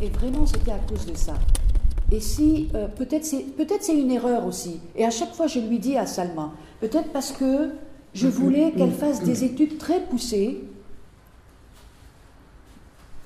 Et 0.00 0.08
vraiment, 0.08 0.46
c'était 0.46 0.72
à 0.72 0.78
cause 0.78 1.06
de 1.06 1.14
ça. 1.14 1.34
Et 2.10 2.20
si, 2.20 2.68
euh, 2.74 2.88
peut-être 2.88 3.24
c'est 3.24 3.42
peut-être 3.56 3.82
c'est 3.82 3.96
une 3.96 4.10
erreur 4.10 4.46
aussi. 4.46 4.80
Et 4.96 5.04
à 5.04 5.10
chaque 5.10 5.32
fois, 5.34 5.46
je 5.46 5.60
lui 5.60 5.78
dis 5.78 5.96
à 5.96 6.06
Salma, 6.06 6.52
peut-être 6.80 7.12
parce 7.12 7.32
que 7.32 7.70
je 8.14 8.26
voulais 8.26 8.72
qu'elle 8.72 8.92
fasse 8.92 9.22
des 9.22 9.44
études 9.44 9.78
très 9.78 10.00
poussées. 10.00 10.64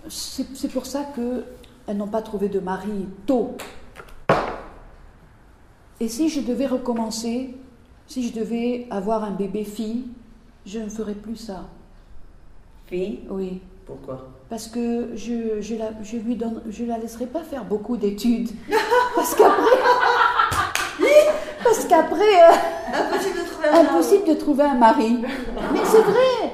C'est 0.08 0.46
c'est 0.54 0.68
pour 0.68 0.84
ça 0.84 1.04
qu'elles 1.14 1.96
n'ont 1.96 2.08
pas 2.08 2.20
trouvé 2.20 2.48
de 2.48 2.60
mari 2.60 3.06
tôt. 3.24 3.56
Et 6.00 6.08
si 6.08 6.28
je 6.28 6.40
devais 6.40 6.66
recommencer, 6.66 7.54
si 8.06 8.28
je 8.28 8.34
devais 8.34 8.86
avoir 8.90 9.24
un 9.24 9.30
bébé 9.30 9.64
fille, 9.64 10.08
je 10.66 10.80
ne 10.80 10.88
ferais 10.90 11.14
plus 11.14 11.36
ça. 11.36 11.68
Fille? 12.86 13.20
Oui. 13.30 13.62
Pourquoi? 13.86 14.33
Parce 14.49 14.67
que 14.67 14.85
je, 15.15 15.61
je, 15.61 15.75
la, 15.75 15.89
je 16.01 16.17
lui 16.17 16.35
donne, 16.35 16.61
je 16.69 16.83
la 16.83 16.97
laisserai 16.97 17.27
pas 17.27 17.41
faire 17.51 17.63
beaucoup 17.65 17.97
d'études. 17.97 18.49
Parce 19.15 19.33
qu'après. 19.35 19.77
Parce 21.63 21.85
qu'après. 21.85 22.35
euh, 22.43 22.53
Impossible 23.01 23.37
de 23.39 23.43
trouver 23.51 23.67
un 23.69 23.79
impossible 23.81 24.25
de 24.27 24.33
trouver 24.33 24.63
un 24.63 24.75
mari. 24.75 25.17
Mais 25.73 25.79
c'est 25.85 26.01
vrai. 26.01 26.51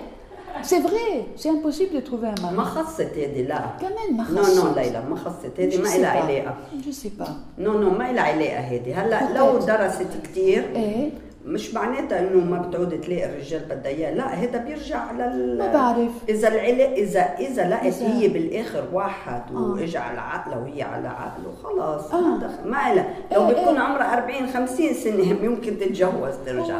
C'est 0.63 0.79
vrai. 0.79 1.25
C'est 1.35 1.49
impossible 1.49 1.95
de 1.95 2.01
trouver 2.01 2.27
un 2.27 2.41
ما 2.41 2.51
mari. 2.51 2.69
خصت 2.69 3.01
هذه 3.01 3.41
لا 3.47 3.59
Quand 3.79 3.93
même, 3.97 4.17
ma 4.17 4.29
نو 4.31 4.43
race. 4.43 4.55
نو 4.55 4.75
ليلى 4.75 5.03
ما 5.09 5.15
خصت 5.15 5.59
هذه 5.59 5.75
Je 5.75 5.79
ما 5.81 5.89
sais 5.89 5.97
لها 5.99 6.13
pas. 6.13 6.23
علاقة 6.23 6.55
Je 6.85 6.91
sais 6.91 7.21
pas. 7.23 7.29
نو 7.59 7.79
نو 7.79 7.89
ما 7.89 8.11
لها 8.11 8.23
علاقة 8.23 8.59
هذه 8.59 9.01
هلا 9.05 9.37
لو 9.37 9.57
درست 9.57 10.07
كثير 10.23 10.71
ايه 10.75 11.09
مش 11.44 11.74
معناتها 11.74 12.18
إنه 12.20 12.44
ما 12.44 12.58
بتعود 12.58 13.00
تلاقي 13.00 13.24
الرجال 13.24 13.60
بدها 13.64 13.86
اياه 13.86 14.14
لا 14.14 14.34
هذا 14.34 14.58
بيرجع 14.58 15.12
لل 15.12 15.58
ما 15.58 15.72
بعرف. 15.72 16.10
إذا 16.28 16.48
العلاقه 16.48 16.92
اذا 16.92 17.20
إذا 17.20 17.68
لقت 17.68 17.82
إذا- 17.94 18.02
هي 18.02 18.28
بالآخر 18.28 18.84
واحد 18.92 19.42
آه. 19.54 19.56
واجى 19.58 19.98
على 19.98 20.20
عقله 20.20 20.58
وهي 20.58 20.82
على 20.82 21.08
عقله 21.08 21.52
خلاص 21.64 22.14
آه. 22.14 22.20
ما 22.20 22.36
دخل 22.38 22.70
ما 22.70 22.94
لها 22.94 23.14
لو 23.32 23.46
إيه، 23.48 23.52
بتكون 23.54 23.74
إيه. 23.74 23.78
عمرها 23.80 24.14
40 24.18 24.46
50 24.54 24.94
سنة 24.94 25.22
يمكن 25.46 25.78
تتجوز 25.78 26.34
ترجع. 26.46 26.78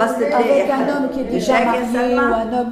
بس 0.00 0.16
تلاقي 0.16 0.62
مش 1.36 1.50
هيك 1.50 1.84
سلمى؟ 1.92 2.66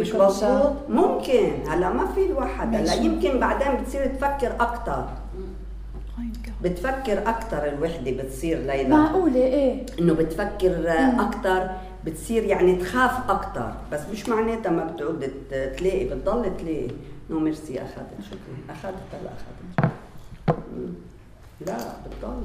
مش. 0.00 0.14
مظبوط 0.14 0.72
ممكن 0.88 1.48
هلا 1.68 1.90
ما 1.90 2.06
في 2.06 2.26
الواحد 2.26 2.74
هلا. 2.74 2.94
يمكن 2.94 3.40
بعدين 3.40 3.68
بتصير 3.82 4.06
تفكر 4.06 4.52
أكثر 4.60 5.04
بتفكر 6.63 7.29
اكثر 7.29 7.67
الوحده 7.69 8.11
بتصير 8.11 8.57
ليلى 8.59 8.89
معقولة 8.89 9.35
ايه 9.35 9.85
انه 9.99 10.13
بتفكر 10.13 10.89
اكثر 11.19 11.69
بتصير 12.05 12.43
يعني 12.43 12.75
تخاف 12.75 13.29
اكثر 13.31 13.73
بس 13.91 14.01
مش 14.11 14.29
معناتها 14.29 14.69
ما 14.71 14.83
بتعود 14.85 15.31
ت- 15.51 15.73
تلاقي 15.77 16.05
بتضل 16.05 16.57
تلاقي 16.57 16.87
نو 17.29 17.39
ميرسي 17.39 17.81
اخذت 17.81 18.07
شكرا 18.21 18.57
اخذت 18.75 18.95
هلا 19.13 19.29
اخذت 19.33 19.93
مم. 20.77 20.93
لا 21.67 21.77
بتضل 21.77 22.43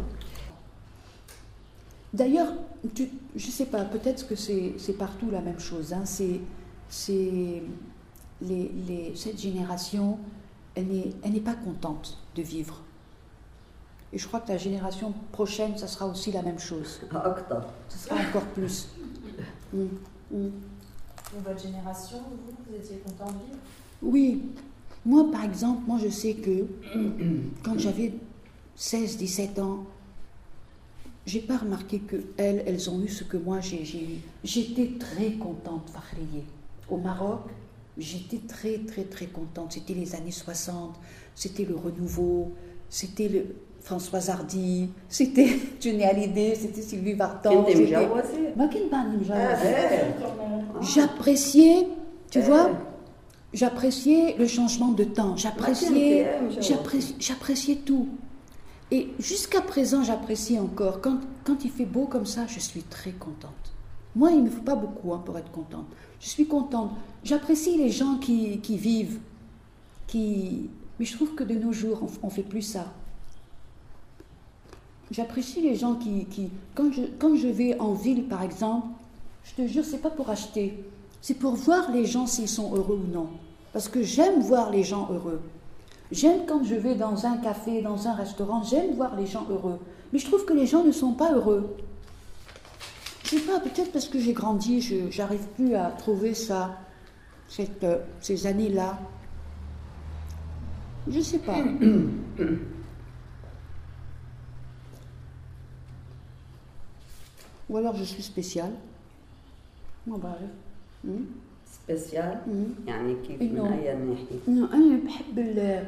D'ailleurs, 2.14 2.52
tu- 2.97 3.11
je 3.36 3.50
sais 3.58 3.66
pas, 3.74 3.83
peut-être 3.94 4.22
que 4.28 4.34
c'est 4.44 4.66
c'est 4.84 4.97
partout 5.05 5.28
la 5.38 5.42
même 5.48 5.61
chose. 5.70 5.88
hein. 5.97 6.05
C'est 6.16 6.41
c'est 7.00 7.62
les, 8.48 8.64
les- 8.88 9.12
cette 9.22 9.38
génération, 9.47 10.06
elle 10.77 10.86
n'est 10.94 11.11
elle 11.22 11.33
n'est 11.36 11.47
pas 11.52 11.58
contente 11.69 12.06
de 12.36 12.42
vivre. 12.55 12.77
Et 14.14 14.17
je 14.19 14.28
crois 14.28 14.39
que 14.39 14.50
la 14.50 14.58
génération 14.58 15.14
prochaine, 15.31 15.75
ça 15.78 15.88
sera 15.88 16.06
aussi 16.06 16.31
la 16.31 16.44
même 16.44 16.59
chose. 16.59 17.02
Ce 17.89 17.97
sera 17.97 18.16
encore 18.16 18.45
plus. 18.53 18.89
Mmh. 20.31 20.50
Votre 21.44 21.61
génération, 21.61 22.17
vous, 22.20 22.53
vous 22.70 22.75
étiez 22.75 22.97
content 22.97 23.25
de 23.31 23.38
vivre? 23.45 23.58
Oui. 24.03 24.44
Moi, 25.03 25.31
par 25.31 25.44
exemple, 25.44 25.81
moi, 25.88 25.97
je 26.03 26.09
sais 26.09 26.36
que 26.36 26.67
quand 27.64 27.80
j'avais 27.80 28.14
16, 28.76 29.17
17 29.17 29.60
ans, 29.60 29.86
j'ai 31.26 31.39
pas 31.39 31.58
remarqué 31.58 31.99
que 31.99 32.17
elles, 32.37 32.64
elles 32.66 32.89
ont 32.89 33.02
eu 33.02 33.08
ce 33.08 33.23
que 33.23 33.37
moi 33.37 33.61
j'ai 33.61 33.83
eu. 33.83 34.20
J'étais 34.43 34.92
très 34.99 35.33
contente, 35.33 35.89
Fahriye. 35.89 36.43
Au 36.89 36.98
Maroc, 36.98 37.42
j'étais 37.98 38.39
très, 38.39 38.80
très, 38.80 39.04
très 39.04 39.27
contente. 39.27 39.73
C'était 39.73 39.93
les 39.93 40.16
années 40.16 40.32
60, 40.32 40.95
c'était 41.36 41.66
le 41.66 41.76
renouveau, 41.76 42.52
c'était 42.89 43.30
le. 43.30 43.55
Françoise 43.83 44.30
Hardy, 44.30 44.89
c'était 45.10 45.60
Johnny 45.82 46.04
c'était 46.55 46.82
Sylvie 46.82 47.14
Vartan. 47.14 47.66
J'appréciais, 50.82 51.88
tu 52.32 52.39
vois, 52.39 52.70
j'appréciais 53.54 54.36
le 54.39 54.48
changement 54.48 54.92
de 54.93 55.04
temps, 55.04 55.36
j'appréciais, 55.36 56.27
j'appréciais 57.20 57.76
tout. 57.86 58.08
Et 58.89 59.10
jusqu'à 59.20 59.60
présent, 59.60 60.04
j'apprécie 60.04 60.58
encore. 60.60 61.02
Quand, 61.02 61.66
il 61.66 61.72
fait 61.72 61.86
beau 61.86 62.05
comme 62.05 62.26
ça, 62.26 62.45
je 62.48 62.60
suis 62.60 62.83
très 62.83 63.11
contente. 63.11 63.73
Moi, 64.16 64.32
il 64.32 64.38
ne 64.38 64.43
me 64.43 64.49
faut 64.49 64.61
pas 64.61 64.76
beaucoup 64.76 65.14
hein, 65.14 65.22
pour 65.26 65.38
être 65.38 65.52
contente. 65.52 65.88
Je 66.20 66.30
suis 66.30 66.45
contente. 66.45 66.92
J'apprécie 67.23 67.77
les 67.77 67.89
gens 67.89 68.17
qui, 68.17 68.60
vivent, 68.70 69.20
qui... 70.05 70.70
Mais 70.99 71.05
je 71.05 71.16
trouve 71.16 71.33
que 71.33 71.43
de 71.43 71.55
nos 71.55 71.73
jours, 71.73 72.04
on, 72.04 72.27
on 72.27 72.30
fait 72.30 72.43
plus 72.43 72.61
ça. 72.61 72.93
J'apprécie 75.13 75.61
les 75.61 75.75
gens 75.75 75.93
qui, 75.93 76.25
qui 76.25 76.49
quand, 76.73 76.91
je, 76.91 77.03
quand 77.19 77.35
je 77.35 77.47
vais 77.47 77.79
en 77.79 77.93
ville, 77.93 78.23
par 78.23 78.41
exemple, 78.41 78.87
je 79.43 79.53
te 79.53 79.67
jure, 79.67 79.85
c'est 79.85 80.01
pas 80.01 80.09
pour 80.09 80.31
acheter. 80.31 80.83
C'est 81.21 81.35
pour 81.35 81.53
voir 81.53 81.91
les 81.91 82.05
gens 82.07 82.25
s'ils 82.25 82.49
sont 82.49 82.73
heureux 82.73 82.99
ou 83.07 83.13
non. 83.13 83.27
Parce 83.73 83.87
que 83.87 84.01
j'aime 84.01 84.41
voir 84.41 84.71
les 84.71 84.83
gens 84.83 85.07
heureux. 85.11 85.39
J'aime 86.11 86.47
quand 86.47 86.63
je 86.63 86.73
vais 86.73 86.95
dans 86.95 87.27
un 87.27 87.37
café, 87.37 87.83
dans 87.83 88.07
un 88.07 88.13
restaurant, 88.15 88.63
j'aime 88.63 88.95
voir 88.95 89.15
les 89.15 89.27
gens 89.27 89.45
heureux. 89.51 89.79
Mais 90.11 90.17
je 90.17 90.25
trouve 90.25 90.45
que 90.45 90.53
les 90.53 90.65
gens 90.65 90.83
ne 90.83 90.91
sont 90.91 91.13
pas 91.13 91.31
heureux. 91.31 91.75
Je 93.23 93.37
sais 93.37 93.41
pas, 93.41 93.59
peut-être 93.59 93.91
parce 93.91 94.07
que 94.07 94.17
j'ai 94.17 94.33
grandi, 94.33 94.81
je 94.81 95.15
n'arrive 95.15 95.45
plus 95.55 95.75
à 95.75 95.91
trouver 95.91 96.33
ça, 96.33 96.75
cette, 97.47 97.83
euh, 97.83 97.99
ces 98.19 98.47
années-là. 98.47 98.97
Je 101.07 101.19
sais 101.19 101.39
pas. 101.39 101.57
Ou 107.69 107.77
alors 107.77 107.95
je 107.95 108.03
suis 108.03 108.23
spéciale. 108.23 108.73
ما 110.07 110.17
بعرف. 110.17 110.49
سبيسيال. 111.87 112.37
يعني 112.87 113.15
كيف 113.27 113.41
من 113.41 113.59
اي 113.59 113.95
ناحيه 113.95 114.39
إنه 114.47 114.73
أنا 114.73 114.99
بحب 115.05 115.39
ال 115.39 115.85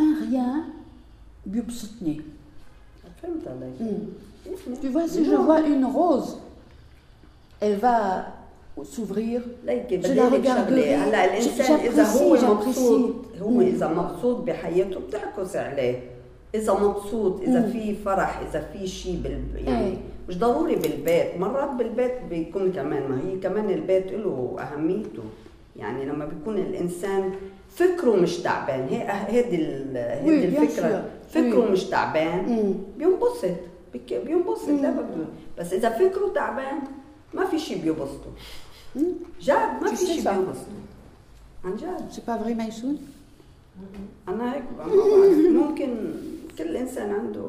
un 0.00 0.04
rien 0.30 0.72
بيبسطني. 1.46 2.20
فهمت 3.22 3.48
عليك. 3.48 3.98
Tu 4.82 4.88
vois, 4.88 5.06
si 5.08 5.24
je 5.24 5.36
vois 5.36 5.60
une 5.60 5.84
rose, 5.84 6.38
elle 7.60 7.76
va 7.78 8.26
s'ouvrir. 8.82 9.40
Je 9.66 10.12
la 10.14 10.28
regarderai. 10.28 10.94
هلا 10.94 11.24
الإنسان 11.24 11.76
إذا 11.80 12.04
هو. 12.04 12.54
مبسوط 12.54 13.14
هو 13.42 13.60
Mm. 13.60 13.62
إذا 13.62 13.88
مبسوط 13.88 14.36
بحياته 14.44 15.00
بتعكس 15.00 15.56
عليه 15.56 16.00
إذا 16.54 16.74
مبسوط 16.74 17.40
إذا 17.40 17.68
Mm. 17.68 17.72
في 17.72 17.94
فرح 17.94 18.38
إذا 18.38 18.60
في 18.72 18.86
شيء 18.86 19.20
بال 19.22 19.64
يعني. 19.68 19.96
مش 20.32 20.38
ضروري 20.38 20.76
بالبيت 20.76 21.36
مرات 21.40 21.70
بالبيت 21.70 22.12
بيكون 22.30 22.72
كمان 22.72 23.02
ما 23.10 23.20
هي 23.20 23.36
كمان 23.38 23.70
البيت 23.70 24.12
له 24.12 24.56
أهميته 24.60 25.22
يعني 25.76 26.04
لما 26.04 26.24
بيكون 26.24 26.58
الإنسان 26.58 27.30
فكره 27.70 28.16
مش 28.16 28.36
تعبان 28.36 28.88
هي 28.88 29.06
هيدي 29.26 29.56
ال- 29.56 29.96
هيدي 29.96 30.58
الفكرة. 30.58 31.04
فكره. 31.30 31.70
مش 31.70 31.84
تعبان. 31.84 32.74
بينبسط 32.98 33.56
بك- 33.94 34.22
بينبسط 34.26 34.68
لا 34.68 34.90
بده 34.90 35.24
بس 35.58 35.72
إذا 35.72 35.88
فكره 35.90 36.32
تعبان 36.34 36.78
ما 37.34 37.44
في 37.44 37.58
شيء 37.58 37.82
بيبسطه. 37.82 38.30
جد 39.40 39.82
ما 39.82 39.94
في 39.94 40.06
شيء 40.06 40.24
ça. 40.24 40.28
بينبسطه 40.28 40.72
عن 41.64 41.76
جد 41.76 42.08
C'est 42.12 42.24
pas 42.26 42.36
vrai, 42.44 42.54
Maïsoun 42.62 42.96
أنا 44.28 44.54
هيك. 44.54 44.62
ممكن 45.52 45.94
كل 46.58 46.76
إنسان 46.76 47.10
عنده 47.14 47.46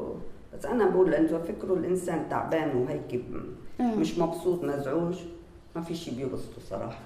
بس 0.53 0.65
انا 0.65 0.89
بقول 0.89 1.13
انه 1.13 1.37
فكره 1.37 1.73
الانسان 1.73 2.29
تعبان 2.29 2.77
وهيك 2.77 3.15
ب- 3.15 3.81
آه. 3.81 3.95
مش 3.95 4.17
مبسوط 4.17 4.63
مزعوج 4.63 5.15
ما 5.75 5.81
في 5.81 5.95
شيء 5.95 6.13
بيبسطه 6.15 6.61
صراحه 6.69 6.99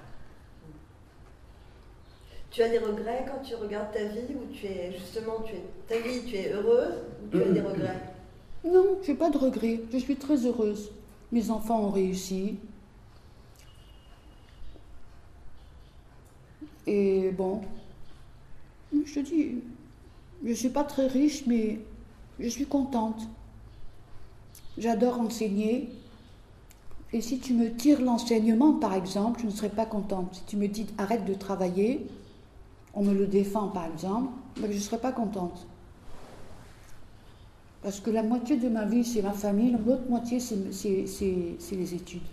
Tu 2.55 2.61
as 2.61 2.69
des 2.69 2.77
regrets 2.89 3.25
quand 3.27 3.41
tu 3.47 3.55
regardes 3.55 3.91
ta 3.97 4.03
vie 4.13 4.29
où 4.39 4.43
tu 4.55 4.67
es 4.67 4.91
justement, 4.99 5.37
tu 5.47 5.53
es, 5.59 5.63
ta 5.89 5.97
vie, 6.05 6.21
tu 6.29 6.35
es 6.35 6.47
heureuse 6.55 6.97
ou 7.23 7.27
tu 7.31 7.41
as 7.41 7.49
des 7.57 7.61
regrets 7.69 8.01
Non, 8.73 8.87
j'ai 9.05 9.15
pas 9.23 9.29
de 9.35 9.39
regrets. 9.47 9.79
Je 9.93 9.97
suis 10.05 10.15
très 10.25 10.37
heureuse. 10.47 10.83
Mes 11.31 11.45
enfants 11.49 11.79
ont 11.87 11.93
réussi. 12.01 12.59
Et 16.85 17.31
bon, 17.31 17.61
je 19.05 19.13
te 19.15 19.19
dis, 19.21 19.55
je 20.45 20.53
suis 20.53 20.69
pas 20.69 20.83
très 20.83 21.07
riche, 21.07 21.45
mais 21.47 21.79
je 22.38 22.48
suis 22.48 22.66
contente. 22.66 23.22
J'adore 24.76 25.20
enseigner. 25.20 25.90
Et 27.12 27.20
si 27.20 27.38
tu 27.38 27.54
me 27.54 27.74
tires 27.74 28.00
l'enseignement, 28.02 28.74
par 28.74 28.94
exemple, 28.94 29.40
je 29.40 29.46
ne 29.46 29.50
serais 29.50 29.70
pas 29.70 29.86
contente. 29.86 30.34
Si 30.34 30.42
tu 30.44 30.56
me 30.56 30.68
dis 30.68 30.86
arrête 30.98 31.24
de 31.24 31.34
travailler, 31.34 32.06
on 32.94 33.02
me 33.02 33.14
le 33.14 33.26
défend 33.26 33.68
par 33.68 33.86
exemple, 33.86 34.32
ben, 34.60 34.70
je 34.70 34.76
ne 34.76 34.80
serais 34.82 34.98
pas 35.00 35.12
contente. 35.12 35.66
Parce 37.82 38.00
que 38.00 38.10
la 38.10 38.22
moitié 38.22 38.56
de 38.58 38.68
ma 38.68 38.84
vie, 38.84 39.04
c'est 39.04 39.22
ma 39.22 39.32
famille, 39.32 39.70
l'autre 39.86 40.08
moitié, 40.08 40.38
c'est- 40.40 40.56
les 41.76 41.94
études. 41.94 42.28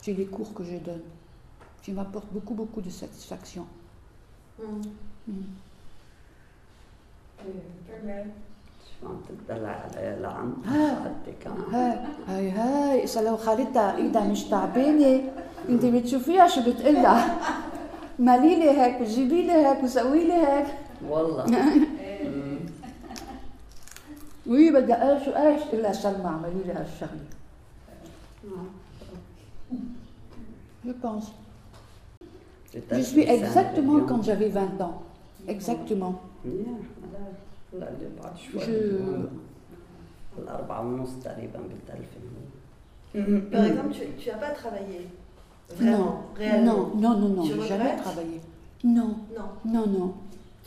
C'est 0.00 0.14
les 0.14 0.26
cours 0.26 0.54
que 0.54 0.64
je 0.64 0.76
donne. 0.76 1.02
Qui 1.82 1.92
m'apportent 1.92 2.32
beaucoup, 2.32 2.54
beaucoup 2.54 2.80
de 2.80 2.90
satisfaction. 2.90 3.66
Mm. 4.58 4.82
Mm. 5.28 5.44
شو 7.86 8.55
عم 9.02 9.20
تدلع 9.48 9.68
على 9.96 10.18
لعم. 10.20 10.54
عم 11.46 11.74
هاي 11.74 11.98
هاي 12.28 12.50
هاي. 12.50 13.04
إذا 13.04 13.22
لو 13.22 13.36
خالتها 13.36 13.96
ايدها 13.96 14.24
مش 14.24 14.44
تعبانة 14.44 15.22
انت 15.68 15.84
بتشوفيها 15.84 16.48
شو 16.48 16.60
بتقلها؟ 16.60 17.38
مالي 18.18 18.56
لي 18.56 18.70
هيك 18.70 19.00
وجيبي 19.00 19.42
لي 19.42 19.52
هيك 19.52 19.84
وسوي 19.84 20.24
لي 20.24 20.32
هيك. 20.32 20.66
والله. 21.08 21.44
وي 24.46 24.70
بدي 24.70 24.94
إيش 24.94 25.28
وايش 25.28 25.62
إلا 25.72 25.92
سلمى 25.92 26.26
اعملي 26.26 26.62
لي 26.66 26.72
هالشغله 26.72 27.26
Je 30.86 30.92
pense. 31.06 31.26
Je 32.72 33.00
suis 33.00 33.26
exactement 33.36 33.98
quand 34.08 34.22
j'avais 34.22 34.48
20 34.48 34.80
ans. 34.80 35.02
Exactement. 35.48 36.14
منيح 36.44 36.78
هلا 37.75 37.87
هلا 37.87 37.89
اللي 37.97 38.09
بعد 38.23 38.37
شوي 38.37 38.61
Je- 38.61 40.39
الأربعة 40.39 40.81
ونص 40.81 41.09
تقريبا 41.23 41.59
بالتلفون 41.59 42.31
Par 43.51 43.65
exemple, 43.65 43.91
tu 43.97 44.03
tu 44.23 44.29
n'as 44.29 44.37
pas 44.45 44.51
travaillé. 44.61 45.01
Vraiment, 45.69 45.97
Non, 45.97 46.15
réellement. 46.35 46.73
non, 46.73 46.95
non, 47.03 47.19
non, 47.19 47.29
non, 47.37 47.43
Tu 47.43 47.53
j'ai 47.53 47.67
jamais 47.67 47.83
regrettes 47.83 48.01
travaillé. 48.03 48.39
Non, 48.97 49.11
Non. 49.37 49.49
non, 49.73 49.85
non. 49.97 50.13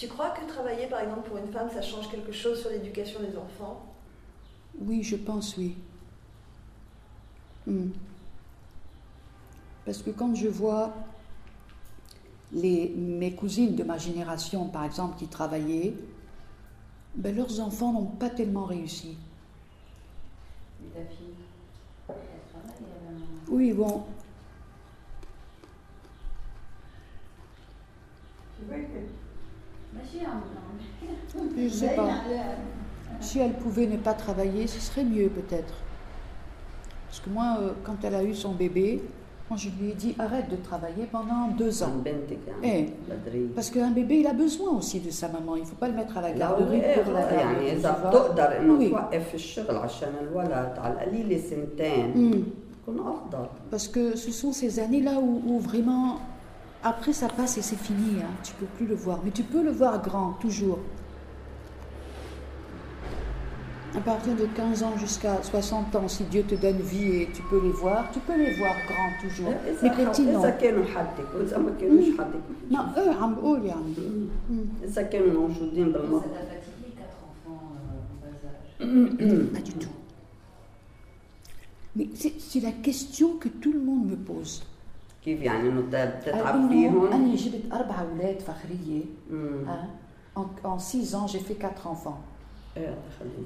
Tu 0.00 0.06
crois 0.08 0.30
que 0.36 0.42
travailler, 0.54 0.86
par 0.94 1.00
exemple, 1.04 1.24
pour 1.28 1.38
une 1.38 1.50
femme, 1.56 1.68
ça 1.76 1.82
change 1.90 2.06
quelque 2.10 2.32
chose 2.32 2.56
sur 2.62 2.70
l'éducation 2.74 3.18
des 3.26 3.34
enfants 3.46 3.76
Oui, 4.88 4.98
je 5.10 5.16
pense 5.28 5.56
oui. 5.60 5.70
Hmm. 7.66 7.88
Parce 9.86 10.00
que 10.04 10.10
quand 10.10 10.34
je 10.34 10.48
vois 10.48 10.86
les, 12.52 12.80
mes 13.20 13.32
cousines 13.40 13.74
de 13.74 13.84
ma 13.84 13.98
génération, 13.98 14.60
par 14.76 14.84
exemple, 14.84 15.14
qui 15.20 15.26
travaillaient, 15.38 15.94
ben, 17.15 17.35
leurs 17.35 17.59
enfants 17.59 17.93
n'ont 17.93 18.05
pas 18.05 18.29
tellement 18.29 18.65
réussi. 18.65 19.17
Et 20.81 20.99
la 20.99 21.05
fille, 21.05 21.33
elle 22.07 22.15
travaille, 22.51 22.75
elle. 23.09 23.53
Oui, 23.53 23.73
bon. 23.73 24.03
Je 31.57 31.61
ne 31.63 31.69
sais 31.69 31.95
pas. 31.95 32.21
Si 33.21 33.39
elle 33.39 33.53
pouvait 33.53 33.87
ne 33.87 33.97
pas 33.97 34.13
travailler, 34.13 34.67
ce 34.67 34.79
serait 34.79 35.03
mieux 35.03 35.29
peut-être. 35.29 35.73
Parce 37.07 37.19
que 37.19 37.29
moi, 37.29 37.57
euh, 37.59 37.73
quand 37.83 38.03
elle 38.03 38.15
a 38.15 38.23
eu 38.23 38.35
son 38.35 38.53
bébé, 38.53 39.01
je 39.55 39.69
lui 39.79 39.91
ai 39.91 39.93
dit 39.93 40.15
arrête 40.19 40.49
de 40.49 40.55
travailler 40.55 41.07
pendant 41.11 41.47
deux 41.57 41.83
ans. 41.83 41.93
Et, 42.63 42.87
eh, 43.33 43.39
parce 43.55 43.69
qu'un 43.69 43.91
bébé, 43.91 44.19
il 44.19 44.27
a 44.27 44.33
besoin 44.33 44.71
aussi 44.71 44.99
de 44.99 45.09
sa 45.09 45.27
maman. 45.27 45.55
Il 45.55 45.61
ne 45.61 45.65
faut 45.65 45.75
pas 45.75 45.87
le 45.87 45.95
mettre 45.95 46.17
à 46.17 46.21
la 46.21 46.31
garderie 46.31 46.81
pour 47.03 47.13
la 47.13 47.21
garderie. 47.21 47.81
Hmm. 52.15 52.43
Parce 53.71 53.87
que 53.87 54.15
ce 54.15 54.31
sont 54.31 54.51
ces 54.51 54.79
années-là 54.79 55.19
où, 55.19 55.59
vraiment, 55.59 56.19
après 56.83 57.13
ça 57.13 57.27
passe 57.27 57.57
et 57.57 57.61
c'est 57.61 57.79
fini. 57.79 58.21
Hein. 58.21 58.29
Tu 58.43 58.53
peux 58.53 58.65
plus 58.65 58.85
le 58.85 58.95
voir. 58.95 59.19
Mais 59.23 59.31
tu 59.31 59.43
peux 59.43 59.63
le 59.63 59.71
voir 59.71 60.01
grand, 60.01 60.33
toujours 60.39 60.79
À 63.98 64.00
partir 64.00 64.34
de 64.34 64.46
15 64.46 64.82
ans 64.82 64.96
jusqu'à 64.98 65.40
60 65.42 65.94
ans, 65.96 66.08
si 66.08 66.24
Dieu 66.24 66.42
te 66.42 66.54
donne 66.56 66.78
vie 66.78 67.22
et 67.22 67.28
tu 67.32 67.42
peux 67.42 67.60
les 67.62 67.70
voir, 67.70 68.10
tu 68.12 68.18
peux 68.26 68.36
les 68.36 68.52
voir 68.58 68.74
grands 68.88 69.14
toujours. 69.22 69.54
Les 69.64 69.88
إذا 69.88 70.10
petits, 70.12 70.26
non. 70.26 70.38
إذا 70.40 70.50
كانوا 70.50 70.84
حدك 70.84 71.28
وإذا 71.34 71.58
ما 71.58 71.70
كانوش 71.80 72.04
حدك 72.18 72.40
Non, 72.70 72.98
eux, 72.98 73.22
عم 73.22 73.34
بقول 73.34 73.64
يعني. 73.66 73.94
Hmm. 74.50 74.84
إذا 74.84 75.02
كانوا 75.02 75.32
موجودين 75.40 75.92
Ça 75.92 75.98
بالمطبخ 75.98 76.22
t'a 76.22 76.38
fatigué, 76.38 76.90
quatre 76.98 77.18
enfants 77.30 77.62
euh, 77.76 78.10
en 78.10 78.16
bas 78.20 79.38
âge 79.38 79.52
Pas 79.54 79.60
du 79.60 79.72
tout. 79.72 79.94
Mais 81.96 82.08
c'est 82.14 82.34
c'est 82.40 82.60
la 82.60 82.72
question 82.72 83.28
que 83.42 83.48
tout 83.48 83.72
le 83.72 83.80
monde 83.80 84.06
me 84.10 84.16
pose. 84.16 84.62
كيف 85.24 85.40
يعني 85.42 85.68
إنه 85.68 85.80
بت- 85.80 85.94
بتتعب 86.20 86.54
إنه 86.56 86.68
فيهم؟ 86.68 87.12
أنا 87.12 87.34
جبت 87.36 87.72
أربع 87.72 88.00
أولاد 88.00 88.40
فخرية. 88.40 89.02
مم. 89.30 89.66
hein. 89.68 89.86
En, 90.36 90.46
en 90.68 90.78
six 90.80 91.14
ans, 91.14 91.26
j'ai 91.28 91.38
fait 91.38 91.54
quatre 91.54 91.86
enfants. 91.86 92.18
Euh, 92.77 92.93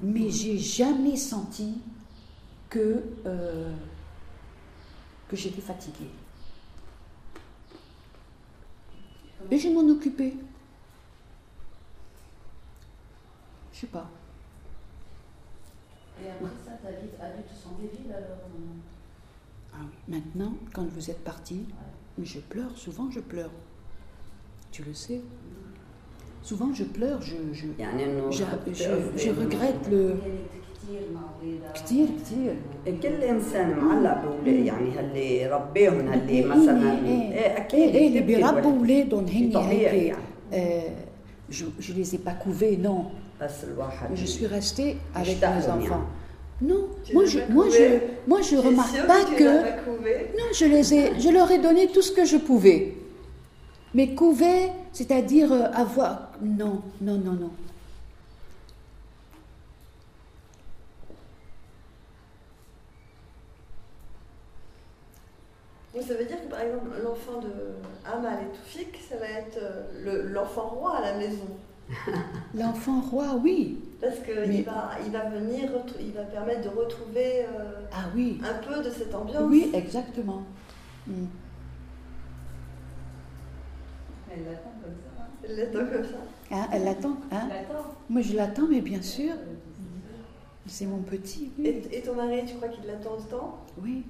mais 0.01 0.29
j'ai 0.29 0.57
jamais 0.57 1.15
senti 1.15 1.81
que, 2.69 3.03
euh, 3.25 3.73
que 5.29 5.35
j'étais 5.35 5.61
fatiguée. 5.61 6.09
Et 9.49 9.57
je 9.57 9.69
m'en 9.69 9.87
occupais. 9.89 10.33
Je 13.73 13.79
sais 13.79 13.87
pas. 13.87 14.09
Et 16.23 16.29
après 16.29 16.49
ça, 16.63 16.71
ta 16.71 16.91
vie 16.91 17.09
a 17.19 17.35
dû 17.35 17.43
te 17.43 17.53
sembler 17.53 17.87
vide 17.87 18.11
alors 18.11 18.37
ah 19.73 19.79
oui. 19.81 20.15
Maintenant, 20.15 20.53
quand 20.73 20.85
vous 20.85 21.09
êtes 21.09 21.23
parti, 21.23 21.65
je 22.21 22.39
pleure, 22.39 22.77
souvent 22.77 23.09
je 23.09 23.19
pleure. 23.19 23.51
Tu 24.71 24.83
le 24.83 24.93
sais 24.93 25.21
Souvent 26.50 26.72
je 26.74 26.84
pleure, 26.84 27.20
je, 27.22 27.58
je, 27.58 27.66
يعني 27.80 28.04
إنه 28.04 28.30
je, 28.30 28.42
حتى 28.42 28.74
je- 28.74 29.20
je 29.20 29.28
إنه 29.28 29.50
regrette 29.50 29.86
le... 29.86 29.90
كانت 29.90 30.54
كتير 30.74 31.00
مع 31.14 31.20
ولادها 31.42 31.72
كتير 31.74 32.06
كتير 32.24 32.54
كل 33.02 33.22
انسان 33.24 33.78
معلق 33.78 34.22
باولاده 34.24 34.64
يعني 34.66 34.90
هاللي 34.90 35.46
ربيهم 35.46 36.08
هاللي 36.08 36.32
إيه، 36.32 36.46
مثلا 36.46 37.06
إيه، 37.06 37.32
ايه 37.32 37.56
اكيد 37.58 37.80
ايه 37.80 37.94
ايه 37.94 38.08
اللي 38.08 38.20
بتبكي 38.20 38.36
بيربوا 38.36 38.50
الوحدة. 38.58 38.78
اولادهم 38.78 39.24
هن 39.26 39.50
طبيعي 39.52 39.88
هيك 39.90 40.02
يعني. 40.08 40.22
آه 40.52 40.90
je, 41.52 41.64
je 41.80 41.92
les 41.92 42.14
ai 42.14 42.18
pas 42.18 42.36
couvés, 42.44 42.76
non. 42.86 43.02
بس 43.42 43.64
الواحد 43.64 44.16
Je 44.16 44.26
suis 44.26 44.46
restée 44.46 44.96
avec 45.16 45.28
يشتاق 45.28 45.60
mes 45.62 45.66
لهم 45.66 45.80
enfants. 45.80 45.90
يعني. 45.90 46.04
Non, 46.62 47.08
Tu 47.08 47.12
moi 47.14 47.22
les 47.24 47.30
je, 47.30 47.38
as 47.38 47.52
moi 47.54 47.66
je, 47.70 47.76
couvés 47.76 48.00
moi 48.28 48.40
je 48.42 48.48
Tu 48.48 48.54
es 48.54 48.58
remarque 48.68 48.94
sûre 48.96 49.06
pas 49.06 49.22
que 49.24 49.28
tu 49.30 49.36
que, 49.36 49.42
les 49.44 49.58
as 49.58 49.62
pas 49.62 49.82
couvés 49.88 50.20
non, 50.38 50.48
je 50.60 50.64
les 50.74 50.94
ai, 50.94 51.20
je 51.24 51.28
leur 51.36 51.48
ai 51.54 51.58
donné 51.58 51.82
tout 51.94 52.02
ce 52.08 52.12
que 52.18 52.24
je 52.32 52.36
pouvais. 52.48 52.78
Mais 53.93 54.15
couver, 54.15 54.71
c'est-à-dire 54.91 55.51
euh, 55.51 55.65
avoir, 55.73 56.31
non, 56.41 56.81
non, 57.01 57.17
non, 57.17 57.33
non. 57.33 57.51
Donc 65.93 66.03
ça 66.03 66.15
veut 66.15 66.25
dire 66.25 66.41
que 66.43 66.49
par 66.49 66.61
exemple 66.61 66.89
l'enfant 67.03 67.39
de 67.39 67.51
Amal 68.11 68.39
et 68.43 68.57
Toufik, 68.57 68.99
ça 69.07 69.17
va 69.17 69.27
être 69.27 69.57
euh, 69.61 69.83
le- 70.03 70.27
l'enfant 70.33 70.69
roi 70.69 70.97
à 70.97 71.01
la 71.01 71.17
maison. 71.17 71.47
L'enfant 72.55 73.01
roi, 73.01 73.35
oui. 73.43 73.77
Parce 74.01 74.15
qu'il 74.19 74.33
Mais- 74.47 74.61
va, 74.61 74.91
il 75.05 75.11
va 75.11 75.25
venir, 75.29 75.69
il 75.99 76.13
va 76.13 76.23
permettre 76.23 76.61
de 76.61 76.69
retrouver 76.75 77.41
euh, 77.43 77.81
Ah 77.91 78.05
oui, 78.15 78.39
un 78.41 78.53
peu 78.65 78.81
de 78.81 78.89
cette 78.89 79.13
ambiance. 79.13 79.43
oui, 79.49 79.69
exactement. 79.73 80.43
Mm. 81.05 81.25
Elle 84.33 84.45
l'attend 84.45 84.71
comme 84.81 84.93
ça. 84.95 85.21
hein. 85.21 85.27
Elle 85.43 85.55
l'attend 85.55 85.85
comme 85.91 86.03
ça. 86.03 86.55
Hein, 86.55 86.67
elle 86.71 86.83
l'attend, 86.83 87.17
hein 87.31 87.49
Elle 87.51 87.67
l'attend. 87.67 87.85
Moi 88.09 88.21
je 88.21 88.33
l'attends, 88.35 88.67
mais 88.69 88.81
bien 88.81 89.01
sûr, 89.01 89.33
c'est 90.65 90.85
mon 90.85 90.99
petit. 90.99 91.51
Oui. 91.57 91.67
Et, 91.67 91.97
et 91.97 92.01
ton 92.01 92.15
mari, 92.15 92.43
tu 92.45 92.55
crois 92.55 92.69
qu'il 92.69 92.85
l'attend 92.85 93.13
autant 93.17 93.59
Oui, 93.81 94.03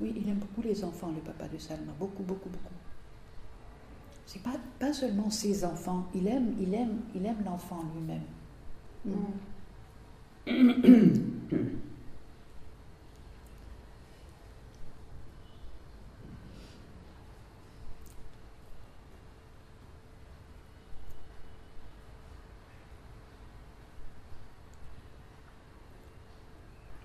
oui, 0.00 0.14
il 0.16 0.28
aime 0.28 0.36
beaucoup 0.38 0.62
les 0.62 0.84
enfants, 0.84 1.10
le 1.14 1.20
papa 1.20 1.48
de 1.48 1.58
Salma, 1.58 1.92
beaucoup, 1.98 2.22
beaucoup, 2.22 2.48
beaucoup. 2.48 2.74
C'est 4.26 4.42
pas, 4.42 4.56
pas 4.78 4.92
seulement 4.92 5.30
ses 5.30 5.64
enfants, 5.64 6.06
il 6.14 6.26
aime, 6.26 6.54
il 6.60 6.74
aime, 6.74 7.00
il 7.14 7.24
aime 7.26 7.42
l'enfant 7.44 7.80
lui-même. 7.94 8.22
Mm. 9.04 9.12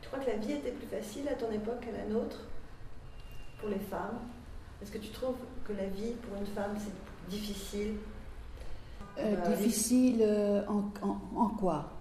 Tu 0.02 0.08
crois 0.08 0.20
que 0.20 0.30
la 0.30 0.38
vie 0.38 0.54
était 0.54 0.72
plus 0.72 0.88
facile 0.88 1.28
à 1.28 1.36
nôtre 2.10 2.42
pour 3.60 3.70
les 3.70 3.80
femmes? 3.80 4.20
Est-ce 4.82 4.92
que 4.92 4.98
tu 4.98 5.10
trouves 5.10 5.36
que 5.66 5.74
la 5.74 5.86
vie 5.88 6.14
pour 6.22 6.38
une 6.40 6.46
femme 6.48 6.76
c'est 6.78 7.30
difficile? 7.30 7.96
Euh, 9.18 9.36
Bah, 9.36 9.50
difficile 9.50 10.22
euh, 10.22 10.62
en, 10.68 10.84
en- 11.06 11.20
en 11.42 11.50
quoi? 11.50 11.92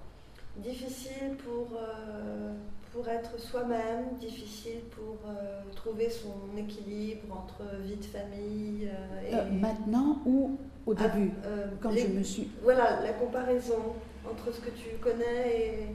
Difficile 0.56 1.36
pour, 1.44 1.68
euh, 1.76 2.52
pour 2.92 3.08
être 3.08 3.38
soi-même, 3.38 4.16
difficile 4.20 4.80
pour 4.90 5.16
euh, 5.28 5.62
trouver 5.76 6.10
son 6.10 6.56
équilibre 6.56 7.26
entre 7.36 7.62
vie 7.82 7.96
de 7.96 8.04
famille 8.04 8.88
euh, 8.88 9.28
et 9.30 9.34
Euh, 9.34 9.50
maintenant 9.60 10.20
ou 10.26 10.58
au 10.86 10.94
Ah, 10.98 11.08
début, 11.08 11.32
euh, 11.44 11.66
quand 11.80 11.90
les- 11.90 12.02
je 12.02 12.08
me 12.08 12.22
suis... 12.22 12.50
Voilà, 12.62 13.00
la 13.02 13.12
comparaison 13.12 13.94
entre 14.28 14.52
ce 14.52 14.60
que 14.60 14.70
tu 14.70 14.96
connais 15.00 15.48
et 15.56 15.86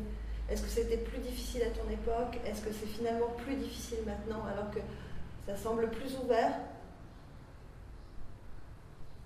est-ce 0.54 0.62
que 0.64 0.70
c'était 0.70 0.98
plus 0.98 1.20
difficile 1.20 1.64
à 1.64 1.70
ton 1.72 1.90
époque? 1.90 2.40
Est-ce 2.46 2.62
que 2.62 2.70
c'est 2.72 2.86
finalement 2.88 3.30
plus 3.44 3.56
difficile 3.56 4.00
maintenant 4.06 4.44
alors 4.46 4.70
que 4.72 4.80
ça 5.48 5.56
semble 5.58 5.90
plus 5.90 6.16
ouvert? 6.24 6.54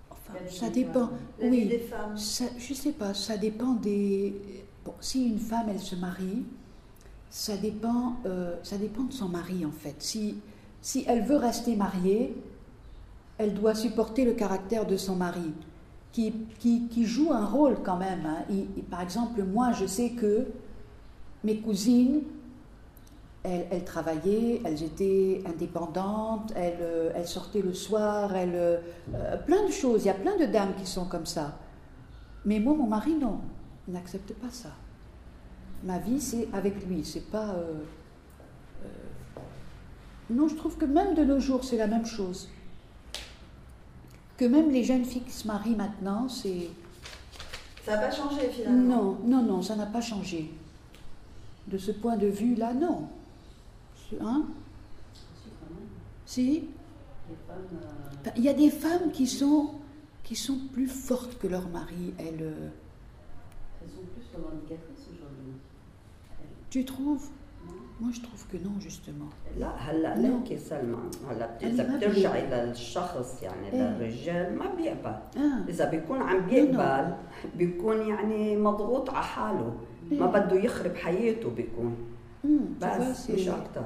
Enfin, 0.10 0.34
ça 0.50 0.70
dépend. 0.70 1.10
la 1.40 1.50
vie 1.50 1.50
Oui, 1.50 1.66
des 1.68 1.80
femmes 1.80 2.18
ça, 2.18 2.46
je 2.58 2.74
sais 2.74 2.92
pas, 2.92 3.14
ça 3.14 3.38
dépend 3.38 3.74
des... 3.74 4.34
Bon, 4.86 4.94
si 5.02 5.28
une 5.28 5.40
femme, 5.40 5.68
elle 5.70 5.80
se 5.80 5.96
marie, 5.96 6.46
ça 7.30 7.58
dépend, 7.58 8.16
euh, 8.26 8.56
ça 8.64 8.78
dépend 8.78 9.04
de 9.04 9.14
son 9.14 9.28
mari, 9.30 9.66
en 9.66 9.72
fait. 9.72 9.96
Si, 10.00 10.38
si 10.82 11.04
elle 11.08 11.24
veut 11.24 11.36
rester 11.38 11.76
mariée, 11.76 12.36
elle 13.38 13.54
doit 13.54 13.76
supporter 13.76 14.26
le 14.26 14.34
caractère 14.34 14.86
de 14.86 14.98
son 14.98 15.16
mari, 15.16 15.54
qui, 16.14 16.34
qui, 16.60 16.88
qui 16.88 17.06
joue 17.06 17.32
un 17.34 17.46
rôle 17.46 17.78
quand 17.84 17.98
même. 17.98 18.26
hein. 18.26 18.44
Il- 18.50 18.68
il- 18.78 18.84
par 18.84 19.02
exemple, 19.02 19.44
moi, 19.44 19.72
je 19.74 19.86
sais 19.86 20.12
que 20.12 20.48
mes 21.48 21.58
cousines, 21.62 22.24
elles, 23.44 23.68
elles 23.72 23.86
travaillaient, 23.86 24.62
elles 24.66 24.84
étaient 24.84 25.42
indépendantes, 25.48 26.52
elles, 26.56 26.80
euh, 26.82 27.12
elles 27.16 27.28
sortaient 27.28 27.62
le 27.62 27.74
soir, 27.74 28.36
elles, 28.36 28.52
euh, 28.56 28.78
euh, 29.16 29.38
plein 29.38 29.66
de 29.66 29.72
choses. 29.72 30.04
Il 30.04 30.08
y 30.08 30.10
a 30.10 30.14
plein 30.26 30.36
de 30.38 30.46
dames 30.46 30.74
qui 30.78 30.86
sont 30.86 31.06
comme 31.06 31.26
ça. 31.26 31.58
Mais 32.44 32.60
moi, 32.60 32.74
mon 32.76 32.88
mari, 32.88 33.14
non, 33.16 33.40
il 33.88 33.94
n'accepte 33.94 34.34
pas 34.34 34.50
ça. 34.52 34.70
Ma 35.86 36.00
vie, 36.00 36.20
c'est 36.20 36.50
avec 36.54 36.86
lui, 36.86 37.06
c'est 37.06 37.30
pas. 37.32 37.50
euh, 37.52 37.84
euh, 38.84 39.40
Non, 40.30 40.50
je 40.50 40.56
trouve 40.56 40.76
que 40.78 40.86
même 40.86 41.14
de 41.16 41.24
nos 41.24 41.40
jours, 41.40 41.64
c'est 41.64 41.78
la 41.78 41.88
même 41.88 42.06
chose. 42.06 42.50
Que 44.36 44.46
même 44.46 44.70
les 44.70 44.84
jeunes 44.84 45.06
filles 45.06 45.22
qui 45.24 45.32
se 45.32 45.48
marient 45.48 45.76
maintenant, 45.76 46.28
c'est. 46.28 46.68
Ça 47.86 47.94
n'a 47.96 48.00
pas 48.08 48.12
changé 48.12 48.50
finalement 48.50 48.88
Non, 49.04 49.18
non, 49.26 49.44
non, 49.44 49.62
ça 49.62 49.76
n'a 49.78 49.86
pas 49.86 50.02
changé 50.02 50.52
De 51.69 51.79
ce 51.79 51.93
point 51.93 52.17
de 52.17 52.27
vue-là, 52.27 52.75
non. 52.75 52.99
C'est- 54.11 54.21
Hein 54.21 54.45
Si, 55.15 55.49
quand 55.61 55.75
même. 55.75 55.89
Si 56.27 56.47
Les 57.31 57.37
femmes. 57.47 57.81
euh, 58.27 58.31
Il 58.37 58.45
y 58.45 58.49
a 58.49 58.55
des 58.55 58.71
femmes 58.71 59.11
qui 59.13 59.27
sont, 59.27 59.71
qui 60.23 60.37
sont 60.37 60.59
plus 60.73 60.89
fortes 60.89 61.39
que 61.39 61.47
leur 61.47 61.69
mari. 61.69 62.15
Elles, 62.19 62.43
euh, 62.43 62.69
elles 63.83 63.91
sont 63.91 64.07
plus 64.15 64.27
revendicatrices 64.37 65.07
aujourd'hui. 65.15 65.55
tu 66.71 66.85
trouves 66.85 67.29
Non 67.67 67.73
Moi, 68.01 68.11
je 68.17 68.21
trouve 68.27 68.45
que 68.51 68.57
non, 68.57 68.75
justement. 68.81 69.31
لا 69.59 69.71
هلا 69.77 70.19
نعم. 70.19 70.43
ليك 70.49 70.59
سلمى 70.59 70.99
هلا 71.31 71.47
بت- 71.47 71.63
أنا 71.65 71.73
اذا 71.73 71.89
ما 71.89 71.97
بترجعي 71.97 72.51
للشخص 72.51 73.43
يعني 73.43 73.73
إيه. 73.73 73.99
للرجال 73.99 74.59
ما 74.59 74.75
بيقبل 74.75 75.15
Ah, 75.37 75.69
اذا 75.69 75.91
بيكون 75.91 76.23
عم 76.23 76.47
بيقبل 76.47 77.15
بيكون 77.57 78.03
يعني 78.09 78.57
مضغوط 78.57 79.11
على 79.11 79.25
حاله 79.25 79.77
ما. 80.12 80.26
بده 80.26 80.56
يخرب 80.56 80.96
حياته 80.96 81.50
بيكون 81.50 81.96
بس 82.82 83.30
مش 83.30 83.48
أكثر 83.48 83.86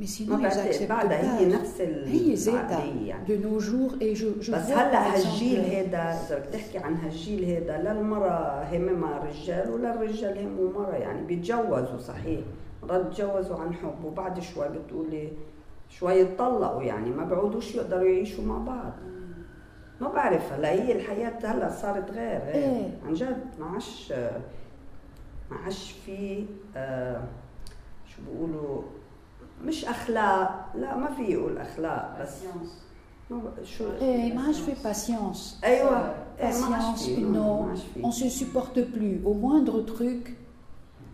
Mais 0.00 0.06
sinon, 0.06 0.30
ما 0.30 0.36
بعتقد 0.42 0.88
بعدها 0.88 1.38
هي. 1.40 1.46
نفس 1.46 1.80
هي 1.80 2.34
ذاتها 2.34 2.84
يعني 2.84 3.26
de 3.28 3.38
nos 3.44 3.60
jours. 3.62 3.94
Et 4.02 4.14
je, 4.16 4.46
je 4.46 4.50
بس 4.50 4.70
هلا 4.70 5.14
هالجيل 5.14 5.60
هيدا 5.60 5.98
إذا 5.98 6.38
بدك 6.38 6.48
تحكي 6.52 6.78
عن 6.78 6.94
هالجيل 6.96 7.44
هيدا 7.44 7.78
لا 7.82 7.92
المراه 7.92 8.64
هممها 8.76 9.22
الرجال 9.22 9.70
ولا 9.70 9.94
الرجال 9.94 10.38
همه 10.38 10.70
مرة 10.78 10.94
يعني 10.94 11.26
بيتجوزوا 11.26 11.98
صحيح 11.98 12.40
مرات 12.82 13.06
بيتجوزوا 13.06 13.56
عن 13.56 13.74
حب 13.74 14.04
وبعد 14.04 14.40
شوي 14.40 14.68
بتقولي 14.68 15.28
شوي 15.88 16.12
يتطلقوا 16.12 16.82
يعني 16.82 17.10
ما 17.10 17.24
بيعودوش 17.24 17.74
يقدروا 17.74 18.08
يعيشوا 18.08 18.44
مع 18.44 18.58
بعض 18.58 18.92
ما 20.00 20.08
بعرف 20.08 20.52
هلا 20.52 20.72
هي 20.72 20.92
الحياة 20.92 21.38
هلا 21.44 21.70
صارت 21.70 22.10
غير 22.10 22.40
غير 22.40 22.54
إيه. 22.54 22.88
عن 23.06 23.14
جد 23.14 23.44
ما 23.60 23.66
عادش 23.66 24.12
ما 25.51 25.57
عادش 25.57 25.91
في 26.05 26.45
آه، 26.75 27.21
شو 28.07 28.21
بيقولوا 28.31 28.81
مش 29.63 29.85
اخلاق 29.85 30.65
لا 30.75 30.97
ما 30.97 31.11
في 31.11 31.21
يقول 31.23 31.57
اخلاق 31.57 32.17
بس 32.21 32.29
Patience. 32.39 32.69
ما 33.31 33.37
ب- 33.37 33.63
شو 33.63 33.83
eh, 33.99 34.33
moi, 34.33 34.53
je 34.53 34.59
fais 34.69 34.87
patience. 34.87 35.63
ايوه 35.63 36.15
إيه، 36.39 36.59
ما 36.69 36.75
عادش 36.75 36.99
Patience, 37.01 37.05
في، 37.05 37.23
ما- 37.23 37.33
non. 37.37 37.63
ما 37.63 37.69
عادش 37.69 37.81
في. 37.93 38.03
On 38.03 38.11
se 38.11 38.29
supporte 38.39 38.79
plus. 38.79 39.25
Au 39.27 39.33
moindre 39.33 39.85
truc, 39.93 40.29